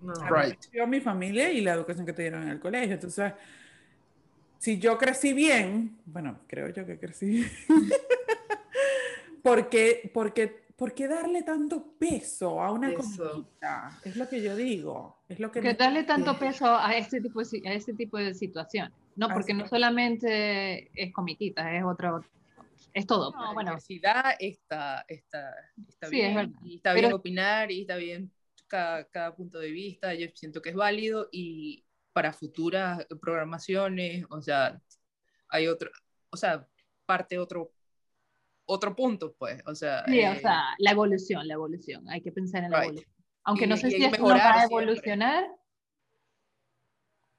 No. 0.01 0.13
A 0.13 0.17
mí 0.25 0.31
me 0.31 0.43
Right. 0.43 0.67
crió 0.71 0.87
mi 0.87 1.01
familia 1.01 1.51
y 1.51 1.61
la 1.61 1.73
educación 1.73 2.05
que 2.07 2.13
te 2.13 2.23
dieron 2.23 2.43
en 2.43 2.49
el 2.51 2.61
colegio. 2.61 2.95
Entonces, 2.95 3.33
si 4.59 4.79
yo 4.79 4.99
crecí 4.99 5.33
bien, 5.33 5.99
bueno, 6.05 6.41
creo 6.47 6.69
yo 6.69 6.85
que 6.87 6.99
crecí 6.99 7.27
bien. 7.27 7.51
¿Por 9.43 9.69
qué, 9.69 10.11
por 10.13 10.33
qué- 10.33 10.63
por 10.77 10.95
qué 10.95 11.07
darle 11.07 11.43
tanto 11.45 11.93
peso 11.99 12.61
a 12.61 12.73
una 12.73 12.93
comiquita? 12.95 14.01
Es 14.05 14.17
lo 14.17 14.29
que 14.29 14.43
yo 14.43 14.57
digo. 14.57 15.19
Es 15.29 15.39
lo 15.39 15.51
que 15.53 15.61
darle 15.75 16.03
tanto 16.05 16.37
peso 16.39 16.67
a 16.77 16.97
este 16.97 17.21
tipo 17.21 17.41
de, 17.43 17.69
a 17.69 17.73
este 17.73 17.93
tipo 17.95 18.19
de 18.19 18.35
situaciones. 18.35 18.93
No, 19.15 19.29
porque 19.29 19.53
Así 19.53 19.59
no 19.59 19.65
es. 19.65 19.71
solamente 19.71 20.91
es 20.95 21.13
comiquitas, 21.13 21.67
es 21.73 21.85
otro, 21.85 22.25
es 22.95 23.07
todo. 23.07 23.33
No, 23.33 23.43
la 23.43 23.53
bueno, 23.55 23.71
diversidad 23.71 24.35
está, 24.39 25.05
está, 25.09 25.55
está 25.89 26.09
Sí, 26.09 26.21
es 26.21 26.23
bien. 26.29 26.35
verdad. 26.35 26.53
Y 26.65 26.77
está 26.77 26.91
Pero- 26.95 27.09
bien 27.09 27.13
opinar 27.15 27.71
y 27.71 27.81
está 27.83 27.97
bien 27.97 28.33
cada, 28.67 29.05
cada 29.09 29.35
punto 29.35 29.59
de 29.59 29.71
vista. 29.71 30.15
Yo 30.15 30.27
siento 30.35 30.61
que 30.63 30.71
es 30.71 30.77
válido 30.77 31.29
y 31.33 31.85
para 32.13 32.33
futuras 32.33 33.07
programaciones, 33.21 34.25
o 34.31 34.43
sea, 34.43 34.81
hay 35.49 35.67
otro, 35.67 35.91
o 36.31 36.37
sea, 36.37 36.67
parte 37.07 37.39
otro, 37.39 37.73
otro 38.67 38.95
punto, 38.95 39.35
pues. 39.39 39.63
O 39.67 39.75
sea, 39.75 40.05
sí, 40.07 40.19
o 40.21 40.33
eh, 40.33 40.39
sea, 40.41 40.63
la 40.79 40.91
evolución, 40.91 41.47
la 41.49 41.55
evolución, 41.55 42.09
hay 42.09 42.21
que 42.23 42.33
pensar 42.33 42.65
en 42.65 42.71
la 42.71 42.81
Right. 42.81 42.89
evolución. 42.91 43.15
Aunque 43.45 43.65
Y- 43.65 43.69
no 43.69 43.77
sé 43.77 43.91
si 43.91 44.05
esto 44.05 44.25
va 44.25 44.35
a 44.37 44.59
siempre. 44.59 44.65
evolucionar 44.65 45.45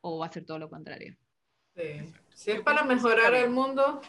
o 0.01 0.19
va 0.19 0.25
a 0.25 0.31
ser 0.31 0.45
todo 0.45 0.59
lo 0.59 0.69
contrario. 0.69 1.15
Sí. 1.75 2.13
Si 2.33 2.51
es 2.51 2.61
para 2.61 2.83
mejorar 2.83 3.33
el 3.33 3.49
mundo, 3.49 4.01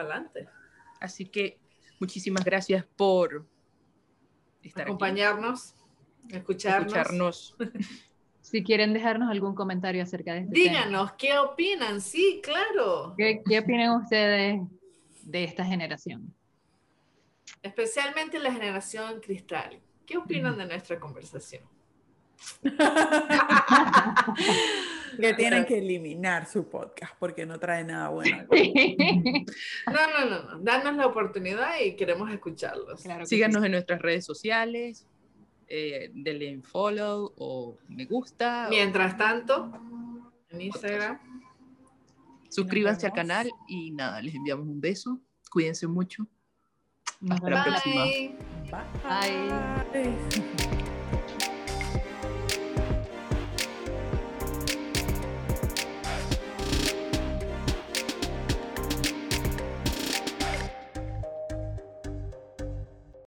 adelante. 0.00 0.48
Así 1.00 1.26
que 1.26 1.58
muchísimas 2.00 2.44
gracias 2.44 2.84
por 2.96 3.46
estar 4.62 4.82
aquí, 4.82 4.90
Acompañarnos, 4.90 5.74
escucharnos. 6.28 6.92
escucharnos. 6.92 7.56
Si 8.42 8.62
quieren 8.64 8.92
dejarnos 8.92 9.30
algún 9.30 9.54
comentario 9.54 10.02
acerca 10.02 10.34
de 10.34 10.40
este 10.40 10.52
tema. 10.52 10.64
Díganos, 10.70 11.12
¿qué 11.12 11.38
opinan? 11.38 12.00
Sí, 12.00 12.40
claro. 12.42 13.14
¿Qué, 13.16 13.40
qué 13.48 13.60
opinan 13.60 14.02
ustedes 14.02 14.60
de 15.22 15.44
esta 15.44 15.64
generación? 15.64 16.34
Especialmente 17.62 18.40
la 18.40 18.52
generación 18.52 19.20
cristal. 19.20 19.80
¿Qué 20.04 20.18
opinan 20.18 20.58
de 20.58 20.66
nuestra 20.66 20.98
conversación? 20.98 21.62
que 25.20 25.34
tienen 25.34 25.64
que 25.64 25.78
eliminar 25.78 26.46
su 26.46 26.68
podcast 26.68 27.14
porque 27.18 27.44
no 27.46 27.58
trae 27.58 27.84
nada 27.84 28.08
bueno. 28.08 28.46
No, 29.86 29.92
no, 29.92 30.30
no, 30.30 30.42
no. 30.52 30.58
Danos 30.60 30.96
la 30.96 31.06
oportunidad 31.06 31.78
y 31.84 31.94
queremos 31.96 32.30
escucharlos. 32.30 33.02
Claro 33.02 33.20
que 33.20 33.26
Síganos 33.26 33.60
sí. 33.62 33.66
en 33.66 33.72
nuestras 33.72 34.00
redes 34.00 34.24
sociales, 34.24 35.06
eh, 35.68 36.10
denle 36.14 36.48
en 36.50 36.62
follow 36.62 37.32
o 37.36 37.76
me 37.88 38.04
gusta. 38.06 38.66
o 38.66 38.70
Mientras 38.70 39.16
tanto, 39.16 39.72
en 40.50 40.60
Instagram. 40.60 41.18
suscríbanse 42.48 43.06
al 43.06 43.12
canal 43.12 43.50
y 43.68 43.90
nada, 43.92 44.20
les 44.20 44.34
enviamos 44.34 44.66
un 44.66 44.80
beso. 44.80 45.20
Cuídense 45.50 45.86
mucho. 45.86 46.26
Nos 47.20 47.36
Hasta 47.38 47.50
la 47.50 47.64
vemos. 47.64 47.82
próxima. 47.82 48.04
Bye. 49.20 50.02
Bye. 50.02 50.78